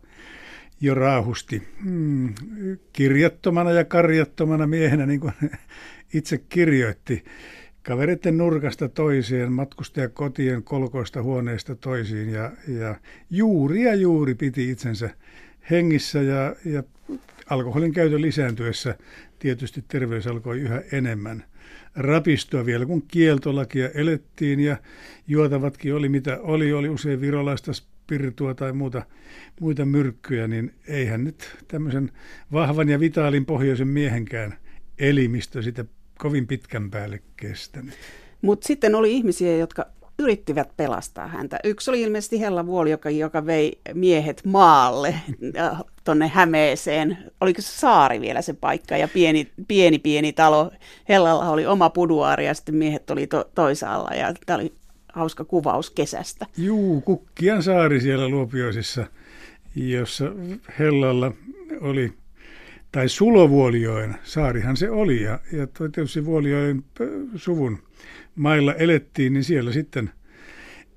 jo 0.81 0.95
raahusti 0.95 1.67
hmm, 1.83 2.33
kirjattomana 2.93 3.71
ja 3.71 3.85
karjattomana 3.85 4.67
miehenä, 4.67 5.05
niin 5.05 5.19
kuin 5.19 5.33
itse 6.13 6.37
kirjoitti, 6.37 7.23
kavereiden 7.87 8.37
nurkasta 8.37 8.89
toiseen, 8.89 9.51
matkustaja 9.51 10.09
kotien 10.09 10.63
kolkoista 10.63 11.21
huoneesta 11.23 11.75
toisiin 11.75 12.29
ja, 12.29 12.51
ja 12.67 12.95
juuri 13.29 13.83
ja 13.83 13.95
juuri 13.95 14.35
piti 14.35 14.71
itsensä 14.71 15.09
hengissä 15.69 16.21
ja, 16.21 16.55
ja 16.65 16.83
alkoholin 17.49 17.93
käytön 17.93 18.21
lisääntyessä 18.21 18.95
tietysti 19.39 19.85
terveys 19.87 20.27
alkoi 20.27 20.59
yhä 20.59 20.81
enemmän 20.91 21.43
rapistua 21.95 22.65
vielä, 22.65 22.85
kun 22.85 23.03
kieltolakia 23.07 23.89
elettiin 23.89 24.59
ja 24.59 24.77
juotavatkin 25.27 25.95
oli 25.95 26.09
mitä 26.09 26.39
oli, 26.41 26.73
oli 26.73 26.89
usein 26.89 27.21
virolaista 27.21 27.73
spiritua 27.73 28.53
tai 28.53 28.73
muuta, 28.73 29.05
muita 29.59 29.85
myrkkyjä, 29.85 30.47
niin 30.47 30.73
eihän 30.87 31.23
nyt 31.23 31.57
tämmöisen 31.67 32.11
vahvan 32.51 32.89
ja 32.89 32.99
vitaalin 32.99 33.45
pohjoisen 33.45 33.87
miehenkään 33.87 34.57
elimistö 34.99 35.61
sitä 35.61 35.85
kovin 36.17 36.47
pitkän 36.47 36.91
päälle 36.91 37.21
kestänyt. 37.35 37.93
Mutta 38.41 38.67
sitten 38.67 38.95
oli 38.95 39.13
ihmisiä, 39.13 39.57
jotka 39.57 39.85
yrittivät 40.19 40.77
pelastaa 40.77 41.27
häntä. 41.27 41.59
Yksi 41.63 41.91
oli 41.91 42.01
ilmeisesti 42.01 42.39
Hella 42.39 42.65
Vuoli, 42.65 42.91
joka, 42.91 43.09
joka 43.09 43.45
vei 43.45 43.79
miehet 43.93 44.41
maalle 44.45 45.15
tuonne 46.03 46.27
Hämeeseen. 46.27 47.17
Oliko 47.41 47.61
se 47.61 47.67
saari 47.67 48.21
vielä 48.21 48.41
se 48.41 48.53
paikka 48.53 48.97
ja 48.97 49.07
pieni, 49.07 49.47
pieni, 49.67 49.99
pieni 49.99 50.33
talo. 50.33 50.71
Hellalla 51.09 51.49
oli 51.49 51.65
oma 51.65 51.89
puduaari 51.89 52.45
ja 52.45 52.53
sitten 52.53 52.75
miehet 52.75 53.09
oli 53.09 53.27
to, 53.27 53.49
toisaalla 53.55 54.15
ja 54.15 54.33
tämä 54.45 54.59
oli 54.59 54.73
hauska 55.13 55.45
kuvaus 55.45 55.89
kesästä. 55.89 56.45
Juu, 56.57 57.01
Kukkian 57.01 57.63
saari 57.63 58.01
siellä 58.01 58.29
Luopioisissa, 58.29 59.05
jossa 59.75 60.25
Hellalla 60.79 61.31
oli 61.81 62.13
tai 62.91 63.09
Sulovuolioen 63.09 64.15
saarihan 64.23 64.77
se 64.77 64.89
oli, 64.89 65.23
ja, 65.23 65.39
ja 65.51 65.67
tietysti 65.67 66.25
Vuolioen 66.25 66.83
suvun 67.35 67.79
mailla 68.35 68.73
elettiin, 68.73 69.33
niin 69.33 69.43
siellä 69.43 69.71
sitten 69.71 70.09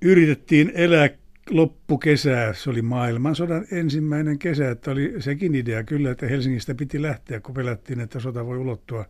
yritettiin 0.03 0.73
elää 0.75 1.09
loppukesää. 1.51 2.53
Se 2.53 2.71
oli 2.71 2.83
maailmansodan 2.83 3.67
ensimmäinen 3.73 4.39
kesä, 4.39 4.71
että 4.71 4.91
oli 4.91 5.15
sekin 5.19 5.55
idea 5.55 5.85
kyllä, 5.85 6.11
että 6.11 6.27
Helsingistä 6.27 6.75
piti 6.75 7.03
lähteä, 7.03 7.41
kun 7.41 7.55
pelättiin, 7.55 8.01
että 8.01 8.21
sota 8.21 8.47
voi 8.47 8.59
ulottua 8.59 9.05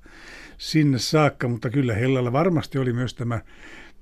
sinne 0.58 0.98
saakka, 0.98 1.48
mutta 1.48 1.70
kyllä 1.70 1.94
Hellalla 1.94 2.32
varmasti 2.32 2.78
oli 2.78 2.92
myös 2.92 3.14
tämä, 3.14 3.40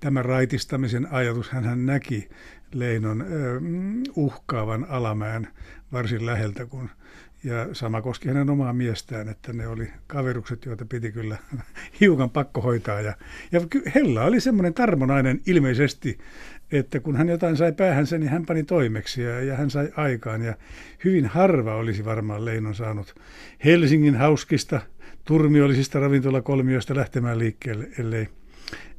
tämä 0.01 0.23
raitistamisen 0.23 1.13
ajatus. 1.13 1.51
Hän 1.51 1.87
näki 1.87 2.29
Leinon 2.75 3.25
uhkaavan 4.17 4.87
alamäen 4.89 5.49
varsin 5.93 6.27
läheltä, 6.27 6.67
kun 6.67 6.91
ja 7.45 7.69
sama 7.73 8.03
koski 8.03 8.29
hänen 8.29 8.51
omaa 8.51 8.73
miestään, 8.73 9.29
että 9.29 9.53
ne 9.53 9.67
oli 9.67 9.91
kaverukset, 10.07 10.65
joita 10.65 10.85
piti 10.85 11.13
kyllä 11.13 11.37
hiukan 12.01 12.31
pakko 12.31 12.61
hoitaa. 12.61 13.01
Ja, 13.01 13.15
ja 13.53 13.61
Hella 13.95 14.25
oli 14.25 14.41
semmoinen 14.41 14.75
tarmonainen 14.75 15.41
ilmeisesti, 15.47 16.19
että 16.73 17.01
kun 17.01 17.17
hän 17.17 17.29
jotain 17.29 17.57
sai 17.57 17.73
päähänsä, 17.73 18.19
niin 18.19 18.31
hän 18.31 18.47
pani 18.47 18.63
toimeksi 18.65 19.23
ja, 19.23 19.41
ja 19.41 19.57
hän 19.57 19.71
sai 19.71 19.89
aikaan. 19.97 20.43
Ja 20.43 20.55
hyvin 21.05 21.27
harva 21.27 21.75
olisi 21.75 22.05
varmaan 22.05 22.45
Leinon 22.45 22.75
saanut 22.75 23.15
Helsingin 23.65 24.17
hauskista, 24.17 24.81
turmiollisista 25.25 26.01
ravintolakolmioista 26.01 26.97
lähtemään 26.97 27.39
liikkeelle, 27.39 27.89
ellei, 27.99 28.29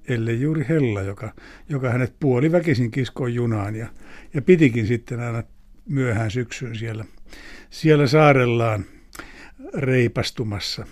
ellei 0.08 0.42
juuri 0.42 0.66
Hella, 0.70 1.02
joka, 1.02 1.34
joka 1.70 1.90
hänet 1.90 2.14
puoliväkisin 2.20 2.92
kiskoi 2.92 3.36
junaan 3.36 3.76
ja, 3.76 3.88
ja 4.34 4.42
pitikin 4.42 4.88
sitten 4.88 5.20
aina 5.20 5.44
myöhään 5.90 6.32
syksyyn 6.32 6.76
siellä– 6.76 7.06
siellä 7.70 8.08
saarellaan 8.08 8.86
reipastumassa. 9.74 10.86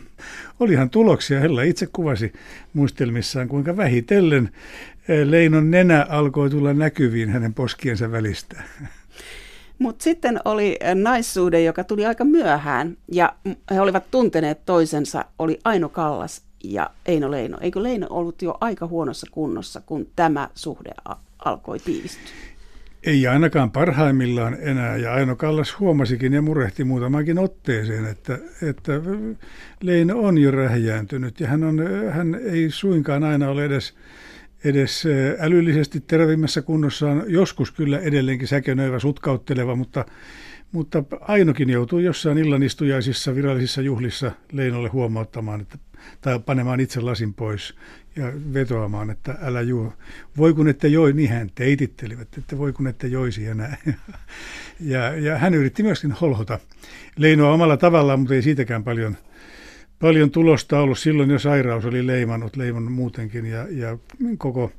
Olihan 0.60 0.90
tuloksia, 0.90 1.40
Hella 1.40 1.62
itse 1.62 1.88
kuvasi 1.94 2.34
muistelmissaan, 2.74 3.48
kuinka 3.48 3.78
vähitellen 3.78 4.50
eh, 5.10 5.28
Leinon 5.28 5.72
nenä 5.72 6.06
alkoi 6.10 6.50
tulla 6.50 6.74
näkyviin 6.74 7.30
hänen 7.30 7.54
poskiensa 7.54 8.12
välistä. 8.12 8.64
Mutta 9.80 10.04
sitten 10.04 10.40
oli 10.46 10.78
eh, 10.80 10.96
naissuhde, 10.96 11.64
joka 11.64 11.84
tuli 11.84 12.06
aika 12.06 12.24
myöhään, 12.24 12.98
ja 13.12 13.36
he 13.72 13.82
olivat 13.82 14.12
tunteneet 14.12 14.66
toisensa, 14.66 15.26
oli 15.40 15.60
Aino 15.64 15.90
Kallas 15.90 16.42
ja 16.64 16.90
Eino 17.06 17.32
Leino. 17.32 17.58
Eikö 17.62 17.84
Leino 17.84 18.08
ollut 18.10 18.42
jo 18.42 18.58
aika 18.62 18.88
huonossa 18.88 19.28
kunnossa, 19.32 19.82
kun 19.86 20.08
tämä 20.16 20.50
suhde 20.56 20.92
alkoi 21.46 21.80
tiivistyä? 21.80 22.32
Ei 23.08 23.28
ainakaan 23.28 23.72
parhaimmillaan 23.72 24.58
enää, 24.60 24.98
ja 24.98 25.14
Aino 25.14 25.36
Kallas 25.36 25.80
huomasikin 25.80 26.34
ja 26.34 26.42
murehti 26.42 26.84
muutamakin 26.84 27.40
otteeseen, 27.40 28.06
että, 28.06 28.40
että 28.70 28.94
Leino 29.82 30.20
on 30.20 30.38
jo 30.38 30.52
rähjääntynyt, 30.52 31.40
ja 31.40 31.48
hän, 31.48 31.64
on, 31.64 31.82
hän 32.12 32.40
ei 32.44 32.70
suinkaan 32.72 33.24
aina 33.24 33.50
ole 33.50 33.66
edes, 33.66 33.94
edes 34.64 35.04
älyllisesti 35.40 36.00
terävimmässä 36.00 36.62
kunnossaan, 36.62 37.24
joskus 37.28 37.72
kyllä 37.72 38.00
edelleenkin 38.00 38.48
säkenöivä, 38.48 39.00
sutkautteleva, 39.00 39.76
mutta, 39.76 40.06
mutta 40.72 41.04
Ainokin 41.22 41.70
joutuu 41.70 42.00
jossain 42.00 42.38
illanistujaisissa 42.38 43.36
virallisissa 43.36 43.82
juhlissa 43.82 44.32
Leinolle 44.52 44.90
huomauttamaan, 44.90 45.62
että, 45.62 45.78
tai 46.22 46.40
panemaan 46.40 46.80
itse 46.80 47.02
lasin 47.02 47.34
pois 47.34 47.76
ja 48.18 48.34
vetoamaan, 48.54 49.10
että 49.10 49.36
älä 49.42 49.62
juo. 49.62 49.94
Voi 50.38 50.54
kun 50.54 50.68
ette 50.68 50.88
joi, 50.88 51.14
niin 51.14 51.30
hän 51.30 51.52
teitittelivät, 51.56 52.28
että 52.38 52.58
voi 52.58 52.74
kun 52.74 52.88
ette 52.88 53.08
joisi 53.08 53.44
ja 53.44 53.54
näin. 53.54 53.78
Ja, 54.80 55.16
ja 55.16 55.38
hän 55.38 55.54
yritti 55.54 55.84
myöskin 55.84 56.12
holhota 56.12 56.60
Leinoa 57.16 57.54
omalla 57.54 57.78
tavallaan, 57.78 58.20
mutta 58.20 58.36
ei 58.36 58.42
siitäkään 58.42 58.84
paljon, 58.84 59.18
paljon 60.00 60.32
tulosta 60.32 60.80
ollut. 60.80 61.00
Silloin 61.00 61.30
jo 61.30 61.40
sairaus 61.40 61.86
oli 61.86 62.08
leimannut, 62.08 62.56
leimannut 62.56 62.94
muutenkin 62.94 63.46
ja, 63.46 63.68
ja 63.70 63.98
koko, 64.38 64.72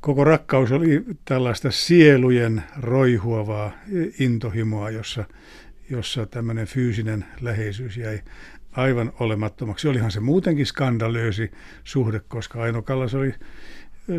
koko 0.00 0.24
rakkaus 0.24 0.72
oli 0.72 1.04
tällaista 1.24 1.70
sielujen 1.70 2.62
roihuavaa 2.80 3.72
intohimoa, 4.18 4.90
jossa, 4.90 5.24
jossa 5.90 6.26
tämmöinen 6.26 6.66
fyysinen 6.66 7.24
läheisyys 7.40 7.96
jäi 7.96 8.20
aivan 8.72 9.12
olemattomaksi. 9.20 9.88
Olihan 9.88 10.10
se 10.10 10.20
muutenkin 10.20 10.66
skandalöösi 10.66 11.50
suhde, 11.84 12.20
koska 12.28 12.62
Aino 12.62 12.82
Kallas 12.82 13.14
oli 13.14 13.34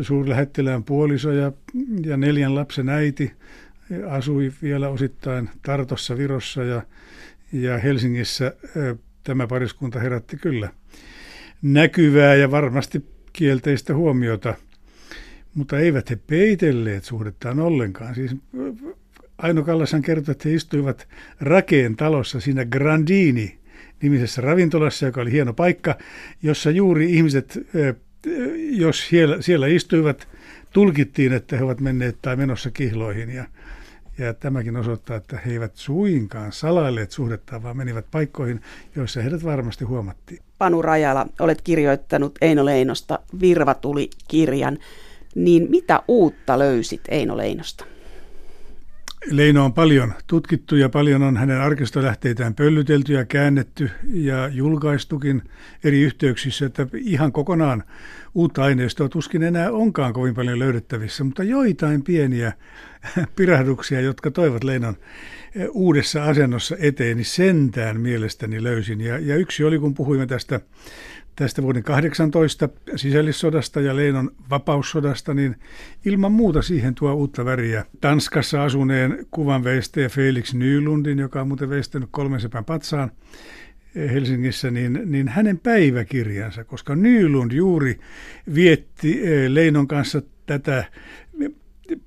suurlähettilään 0.02 0.84
puoliso 0.84 1.32
ja, 1.32 1.52
ja 2.04 2.16
neljän 2.16 2.54
lapsen 2.54 2.88
äiti. 2.88 3.32
Asui 4.08 4.52
vielä 4.62 4.88
osittain 4.88 5.50
Tartossa, 5.62 6.18
Virossa 6.18 6.64
ja, 6.64 6.82
ja 7.52 7.78
Helsingissä 7.78 8.54
tämä 9.24 9.46
pariskunta 9.46 10.00
herätti 10.00 10.36
kyllä 10.36 10.68
näkyvää 11.62 12.34
ja 12.34 12.50
varmasti 12.50 13.04
kielteistä 13.32 13.94
huomiota, 13.94 14.54
mutta 15.54 15.78
eivät 15.78 16.10
he 16.10 16.16
peitelleet 16.26 17.04
suhdettaan 17.04 17.60
ollenkaan. 17.60 18.14
Siis 18.14 18.36
Aino 19.38 19.62
Kallashan 19.62 20.02
kertoi, 20.02 20.32
että 20.32 20.48
he 20.48 20.54
istuivat 20.54 21.08
Rakeen 21.40 21.96
talossa 21.96 22.40
siinä 22.40 22.64
Grandini 22.64 23.59
nimisessä 24.02 24.42
ravintolassa, 24.42 25.06
joka 25.06 25.20
oli 25.20 25.32
hieno 25.32 25.52
paikka, 25.52 25.98
jossa 26.42 26.70
juuri 26.70 27.12
ihmiset, 27.12 27.58
jos 28.70 29.08
siellä, 29.40 29.66
istuivat, 29.66 30.28
tulkittiin, 30.72 31.32
että 31.32 31.56
he 31.56 31.64
ovat 31.64 31.80
menneet 31.80 32.16
tai 32.22 32.36
menossa 32.36 32.70
kihloihin. 32.70 33.30
Ja, 33.30 33.44
ja 34.18 34.34
tämäkin 34.34 34.76
osoittaa, 34.76 35.16
että 35.16 35.38
he 35.46 35.52
eivät 35.52 35.76
suinkaan 35.76 36.52
salailleet 36.52 37.10
suhdettaan, 37.10 37.62
vaan 37.62 37.76
menivät 37.76 38.06
paikkoihin, 38.10 38.60
joissa 38.96 39.22
heidät 39.22 39.44
varmasti 39.44 39.84
huomattiin. 39.84 40.42
Panu 40.58 40.82
Rajala, 40.82 41.26
olet 41.40 41.62
kirjoittanut 41.62 42.38
Eino 42.40 42.64
Leinosta 42.64 43.18
Virvatuli-kirjan. 43.40 44.78
Niin 45.34 45.70
mitä 45.70 46.02
uutta 46.08 46.58
löysit 46.58 47.00
Eino 47.08 47.36
Leinosta? 47.36 47.84
Leino 49.26 49.64
on 49.64 49.72
paljon 49.72 50.12
tutkittu 50.26 50.76
ja 50.76 50.88
paljon 50.88 51.22
on 51.22 51.36
hänen 51.36 51.60
arkistolähteitään 51.60 52.54
pöllytelty 52.54 53.12
ja 53.12 53.24
käännetty 53.24 53.90
ja 54.12 54.48
julkaistukin 54.48 55.42
eri 55.84 56.00
yhteyksissä, 56.00 56.66
että 56.66 56.86
ihan 56.94 57.32
kokonaan 57.32 57.82
uutta 58.34 58.62
aineistoa 58.62 59.08
tuskin 59.08 59.42
enää 59.42 59.72
onkaan 59.72 60.12
kovin 60.12 60.34
paljon 60.34 60.58
löydettävissä, 60.58 61.24
mutta 61.24 61.42
joitain 61.42 62.02
pieniä 62.02 62.52
pirahduksia, 63.36 64.00
jotka 64.00 64.30
toivat 64.30 64.64
Leinon 64.64 64.96
eh, 65.54 65.68
uudessa 65.70 66.24
asennossa 66.24 66.76
eteen, 66.78 67.16
niin 67.16 67.24
sentään 67.24 68.00
mielestäni 68.00 68.62
löysin. 68.62 69.00
Ja, 69.00 69.18
ja 69.18 69.36
yksi 69.36 69.64
oli, 69.64 69.78
kun 69.78 69.94
puhuimme 69.94 70.26
tästä 70.26 70.60
tästä 71.40 71.62
vuoden 71.62 71.82
18 71.82 72.68
sisällissodasta 72.96 73.80
ja 73.80 73.96
Leinon 73.96 74.30
vapaussodasta, 74.50 75.34
niin 75.34 75.56
ilman 76.04 76.32
muuta 76.32 76.62
siihen 76.62 76.94
tuo 76.94 77.14
uutta 77.14 77.44
väriä. 77.44 77.84
Tanskassa 78.00 78.64
asuneen 78.64 79.26
kuvanveistäjä 79.30 80.08
Felix 80.08 80.54
Nylundin, 80.54 81.18
joka 81.18 81.40
on 81.40 81.48
muuten 81.48 81.70
veistänyt 81.70 82.08
kolmen 82.12 82.40
sepän 82.40 82.64
patsaan, 82.64 83.10
Helsingissä, 83.94 84.70
niin, 84.70 85.00
niin 85.04 85.28
hänen 85.28 85.58
päiväkirjansa, 85.58 86.64
koska 86.64 86.96
Nylund 86.96 87.52
juuri 87.52 87.98
vietti 88.54 89.20
eh, 89.22 89.50
Leinon 89.50 89.88
kanssa 89.88 90.22
tätä 90.46 90.84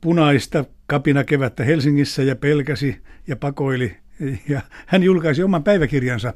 punaista 0.02 0.66
kapinakevättä 0.88 1.64
Helsingissä 1.64 2.24
ja 2.24 2.36
pelkäsi 2.36 2.98
ja 3.28 3.36
pakoili. 3.36 3.96
Ja 4.50 4.62
hän 4.86 5.04
julkaisi 5.04 5.44
oman 5.44 5.64
päiväkirjansa 5.64 6.34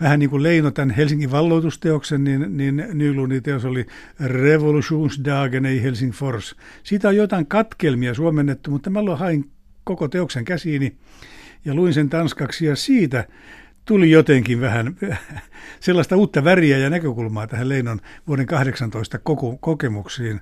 vähän 0.00 0.18
niin 0.18 0.30
kuin 0.30 0.42
Leino 0.42 0.70
tämän 0.70 0.90
Helsingin 0.90 1.30
valloitusteoksen, 1.30 2.24
niin, 2.24 2.56
niin 2.56 2.84
Nylundin 2.92 3.42
teos 3.42 3.64
oli 3.64 3.86
Revolutionsdagen 4.20 5.66
ei 5.66 5.82
Helsingfors. 5.82 6.56
Siitä 6.82 7.08
on 7.08 7.16
jotain 7.16 7.46
katkelmia 7.46 8.14
suomennettu, 8.14 8.70
mutta 8.70 8.90
mä 8.90 9.00
hain 9.16 9.50
koko 9.84 10.08
teoksen 10.08 10.44
käsiini 10.44 10.96
ja 11.64 11.74
luin 11.74 11.94
sen 11.94 12.08
tanskaksi 12.08 12.66
ja 12.66 12.76
siitä 12.76 13.24
tuli 13.90 14.10
jotenkin 14.10 14.60
vähän 14.60 14.96
sellaista 15.80 16.16
uutta 16.16 16.44
väriä 16.44 16.78
ja 16.78 16.90
näkökulmaa 16.90 17.46
tähän 17.46 17.68
Leinon 17.68 18.00
vuoden 18.28 18.46
18 18.46 19.18
kokemuksiin, 19.60 20.40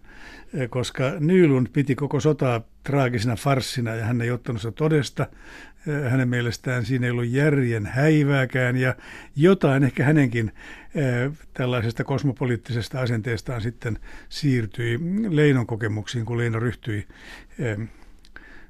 koska 0.70 1.12
Nylund 1.20 1.66
piti 1.72 1.94
koko 1.94 2.20
sotaa 2.20 2.60
traagisena 2.84 3.36
farssina 3.36 3.94
ja 3.94 4.04
hän 4.04 4.20
ei 4.20 4.30
ottanut 4.30 4.62
sitä 4.62 4.72
todesta. 4.72 5.26
Hänen 6.10 6.28
mielestään 6.28 6.84
siinä 6.84 7.06
ei 7.06 7.10
ollut 7.10 7.28
järjen 7.28 7.86
häivääkään 7.86 8.76
ja 8.76 8.94
jotain 9.36 9.84
ehkä 9.84 10.04
hänenkin 10.04 10.52
tällaisesta 11.54 12.04
kosmopoliittisesta 12.04 13.00
asenteestaan 13.00 13.60
sitten 13.60 13.98
siirtyi 14.28 14.98
Leinon 15.28 15.66
kokemuksiin, 15.66 16.24
kun 16.24 16.38
Leino 16.38 16.60
ryhtyi 16.60 17.06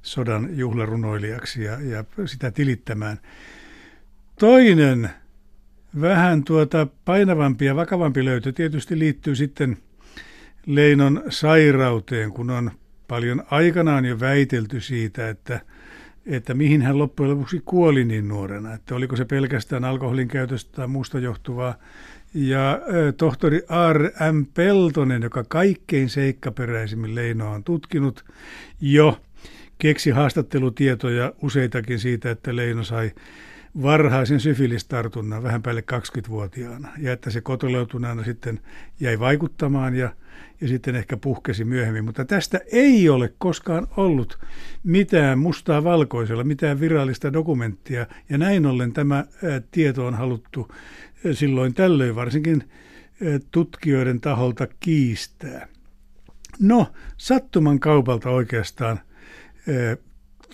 sodan 0.03 0.49
juhlarunoilijaksi 0.59 1.65
ja, 1.65 1.81
ja 1.81 2.05
sitä 2.27 2.51
tilittämään. 2.51 3.19
Toinen 4.39 5.11
vähän 6.01 6.45
tuota 6.45 6.87
painavampi 7.05 7.65
ja 7.65 7.77
vakavampi 7.77 8.25
löytö 8.25 8.53
tietysti 8.53 8.99
liittyy 8.99 9.37
sitten 9.37 9.77
Leinon 10.67 11.23
sairauteen, 11.29 12.33
kun 12.33 12.51
on 12.51 12.71
paljon 13.09 13.43
aikanaan 13.51 14.05
jo 14.05 14.21
väitelty 14.21 14.81
siitä, 14.81 15.29
että, 15.29 15.61
että 16.27 16.55
mihin 16.55 16.83
hän 16.83 16.99
loppujen 16.99 17.31
lopuksi 17.31 17.63
kuoli 17.65 18.05
niin 18.05 18.29
nuorena, 18.29 18.75
että 18.75 18.95
oliko 18.95 19.17
se 19.17 19.25
pelkästään 19.25 19.85
alkoholin 19.85 20.29
käytöstä 20.29 20.73
tai 20.73 20.87
muusta 20.87 21.19
johtuvaa. 21.19 21.75
Ja 22.35 22.81
tohtori 23.17 23.63
R.M. 23.93 24.45
Peltonen, 24.55 25.23
joka 25.23 25.45
kaikkein 25.49 26.09
seikkaperäisimmin 26.09 27.15
Leinoa 27.15 27.51
on 27.51 27.65
tutkinut, 27.65 28.25
jo 28.81 29.21
keksi 29.79 30.11
haastattelutietoja 30.11 31.33
useitakin 31.43 31.99
siitä, 31.99 32.31
että 32.31 32.57
Leino 32.57 32.85
sai 32.85 33.11
varhaisen 33.83 34.41
syfilistartunnan 34.41 35.43
vähän 35.43 35.63
päälle 35.63 35.85
20-vuotiaana 35.93 36.89
ja 36.99 37.13
että 37.13 37.31
se 37.31 37.41
kotoleutuneena 37.41 38.25
sitten 38.25 38.61
jäi 39.01 39.19
vaikuttamaan 39.19 39.95
ja, 39.95 40.15
ja 40.61 40.69
sitten 40.69 40.97
ehkä 40.97 41.17
puhkesi 41.17 41.65
myöhemmin. 41.65 42.05
Mutta 42.05 42.25
tästä 42.25 42.61
ei 42.73 43.09
ole 43.09 43.35
koskaan 43.39 43.87
ollut 43.97 44.39
mitään 44.85 45.39
mustaa 45.39 45.85
valkoisella, 45.85 46.45
mitään 46.45 46.81
virallista 46.81 47.33
dokumenttia 47.33 48.07
ja 48.29 48.39
näin 48.39 48.67
ollen 48.67 48.93
tämä 48.93 49.25
tieto 49.71 50.07
on 50.07 50.15
haluttu 50.15 50.75
silloin 51.33 51.75
tällöin 51.75 52.15
varsinkin 52.15 52.71
tutkijoiden 53.51 54.21
taholta 54.21 54.67
kiistää. 54.81 55.69
No, 56.61 56.87
sattuman 57.17 57.81
kaupalta 57.81 58.31
oikeastaan 58.31 59.01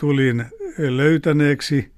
tulin 0.01 0.45
löytäneeksi 0.79 1.94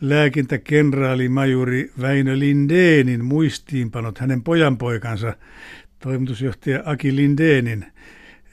lääkintäkenraali 0.00 1.28
majuri 1.28 1.92
Väinö 2.00 2.38
Lindeenin 2.38 3.24
muistiinpanot 3.24 4.18
hänen 4.18 4.42
pojanpoikansa 4.42 5.34
toimitusjohtaja 5.98 6.82
Aki 6.84 7.16
Lindeenin 7.16 7.86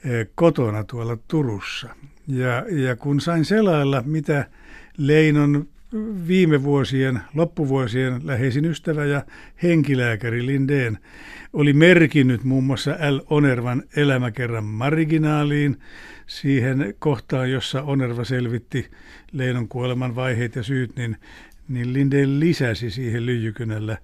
eh, 0.04 0.26
kotona 0.34 0.84
tuolla 0.84 1.18
Turussa. 1.28 1.96
Ja, 2.28 2.64
ja 2.70 2.96
kun 2.96 3.20
sain 3.20 3.44
selailla, 3.44 4.02
mitä 4.06 4.46
Leinon 4.96 5.68
viime 6.28 6.62
vuosien, 6.62 7.20
loppuvuosien 7.34 8.20
läheisin 8.24 8.64
ystävä 8.64 9.04
ja 9.04 9.24
henkilääkäri 9.62 10.46
Lindeen 10.46 10.98
oli 11.52 11.72
merkinnyt 11.72 12.44
muun 12.44 12.64
muassa 12.64 12.90
L. 12.90 13.20
Onervan 13.30 13.82
elämäkerran 13.96 14.64
marginaaliin, 14.64 15.76
siihen 16.26 16.94
kohtaan, 16.98 17.50
jossa 17.50 17.82
Onerva 17.82 18.24
selvitti 18.24 18.90
Leinon 19.32 19.68
kuoleman 19.68 20.14
vaiheet 20.14 20.56
ja 20.56 20.62
syyt, 20.62 20.96
niin, 20.96 21.16
niin 21.68 21.92
Lindeen 21.92 22.40
lisäsi 22.40 22.90
siihen 22.90 23.26
lyijykynällä 23.26 23.98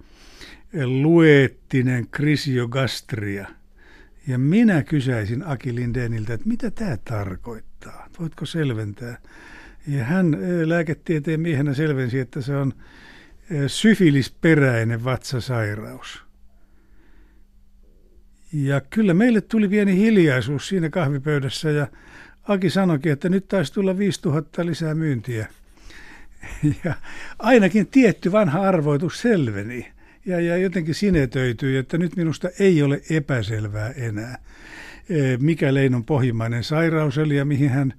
luettinen 0.85 2.07
krisiogastria. 2.11 3.47
Ja 4.27 4.37
minä 4.37 4.83
kysäisin 4.83 5.47
Aki 5.47 5.75
Lindeeniltä, 5.75 6.33
että 6.33 6.47
mitä 6.47 6.71
tämä 6.71 6.97
tarkoittaa? 6.97 8.07
Voitko 8.19 8.45
selventää? 8.45 9.17
Ja 9.87 10.03
hän 10.03 10.37
lääketieteen 10.65 11.39
miehenä 11.39 11.73
selvensi, 11.73 12.19
että 12.19 12.41
se 12.41 12.55
on 12.55 12.73
syfilisperäinen 13.67 15.03
vatsasairaus. 15.03 16.23
Ja 18.53 18.81
kyllä 18.81 19.13
meille 19.13 19.41
tuli 19.41 19.67
pieni 19.67 19.95
hiljaisuus 19.95 20.67
siinä 20.67 20.89
kahvipöydässä 20.89 21.71
ja 21.71 21.87
Aki 22.49 22.69
sanoikin, 22.69 23.11
että 23.11 23.29
nyt 23.29 23.47
taisi 23.47 23.73
tulla 23.73 23.97
5000 23.97 24.65
lisää 24.65 24.95
myyntiä. 24.95 25.47
Ja 26.83 26.93
ainakin 27.39 27.87
tietty 27.87 28.31
vanha 28.31 28.61
arvoitus 28.61 29.21
selveni 29.21 29.87
ja, 30.25 30.39
ja 30.39 30.57
jotenkin 30.57 30.95
sinetöityi, 30.95 31.77
että 31.77 31.97
nyt 31.97 32.15
minusta 32.15 32.49
ei 32.59 32.83
ole 32.83 33.01
epäselvää 33.09 33.89
enää, 33.89 34.37
e, 35.09 35.37
mikä 35.37 35.73
Leinon 35.73 36.05
pohjimmainen 36.05 36.63
sairaus 36.63 37.17
oli 37.17 37.35
ja 37.35 37.45
mihin 37.45 37.69
hän 37.69 37.93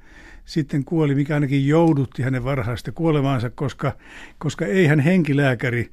sitten 0.51 0.85
kuoli, 0.85 1.15
mikä 1.15 1.35
ainakin 1.35 1.69
joudutti 1.69 2.23
hänen 2.23 2.45
varhaista 2.45 2.93
kuolemaansa, 2.93 3.51
koska, 3.51 3.93
koska 4.39 4.67
ei 4.67 4.87
hän 4.87 5.01
henkilääkäri 5.01 5.91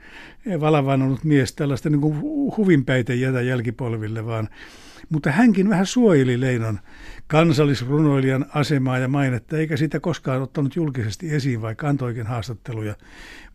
valavannut 0.60 1.24
mies 1.24 1.53
tällaista 1.53 1.89
niin 1.89 2.01
kuin 2.01 2.22
huvinpäitä 2.58 3.14
jätä 3.14 3.41
jälkipolville, 3.41 4.26
vaan 4.26 4.49
mutta 5.10 5.32
hänkin 5.32 5.70
vähän 5.70 5.86
suojeli 5.86 6.39
Leinon 6.39 6.80
kansallisrunoilijan 7.28 8.45
asemaa 8.53 8.97
ja 8.97 9.08
mainetta, 9.08 9.58
eikä 9.58 9.78
sitä 9.78 9.99
koskaan 9.99 10.41
ottanut 10.41 10.76
julkisesti 10.76 11.36
esiin, 11.36 11.62
vaikka 11.62 11.89
antoikin 11.89 12.26
haastatteluja 12.28 12.95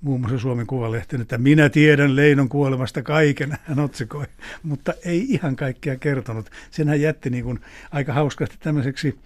muun 0.00 0.20
muassa 0.20 0.38
Suomen 0.38 0.66
Kuvalehteen, 0.66 1.22
että 1.22 1.38
minä 1.38 1.68
tiedän 1.68 2.16
Leinon 2.16 2.48
kuolemasta 2.48 3.02
kaiken, 3.02 3.58
hän 3.64 3.80
otsikoi, 3.80 4.26
mutta 4.62 4.94
ei 5.04 5.24
ihan 5.28 5.56
kaikkea 5.56 5.96
kertonut. 5.96 6.50
Sen 6.70 6.88
hän 6.88 7.00
jätti 7.00 7.30
niin 7.30 7.44
kuin 7.44 7.60
aika 7.90 8.12
hauskasti 8.12 8.56
tämmöiseksi 8.60 9.18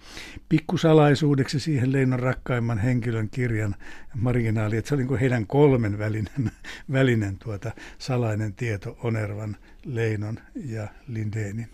pikkusalaisuudeksi 0.49 1.59
siihen 1.59 1.91
Leinon 1.91 2.19
rakkaimman 2.19 2.77
henkilön 2.77 3.29
kirjan 3.29 3.75
marginaali, 4.15 4.77
että 4.77 4.89
se 4.89 4.95
oli 4.95 5.01
niin 5.01 5.07
kuin 5.07 5.19
heidän 5.19 5.47
kolmen 5.47 5.97
välinen, 5.97 6.51
välinen 6.91 7.37
tuota 7.37 7.71
salainen 7.97 8.53
tieto 8.53 8.97
Onervan, 9.03 9.57
Leinon 9.85 10.39
ja 10.55 10.87
Lindeenin 11.07 11.67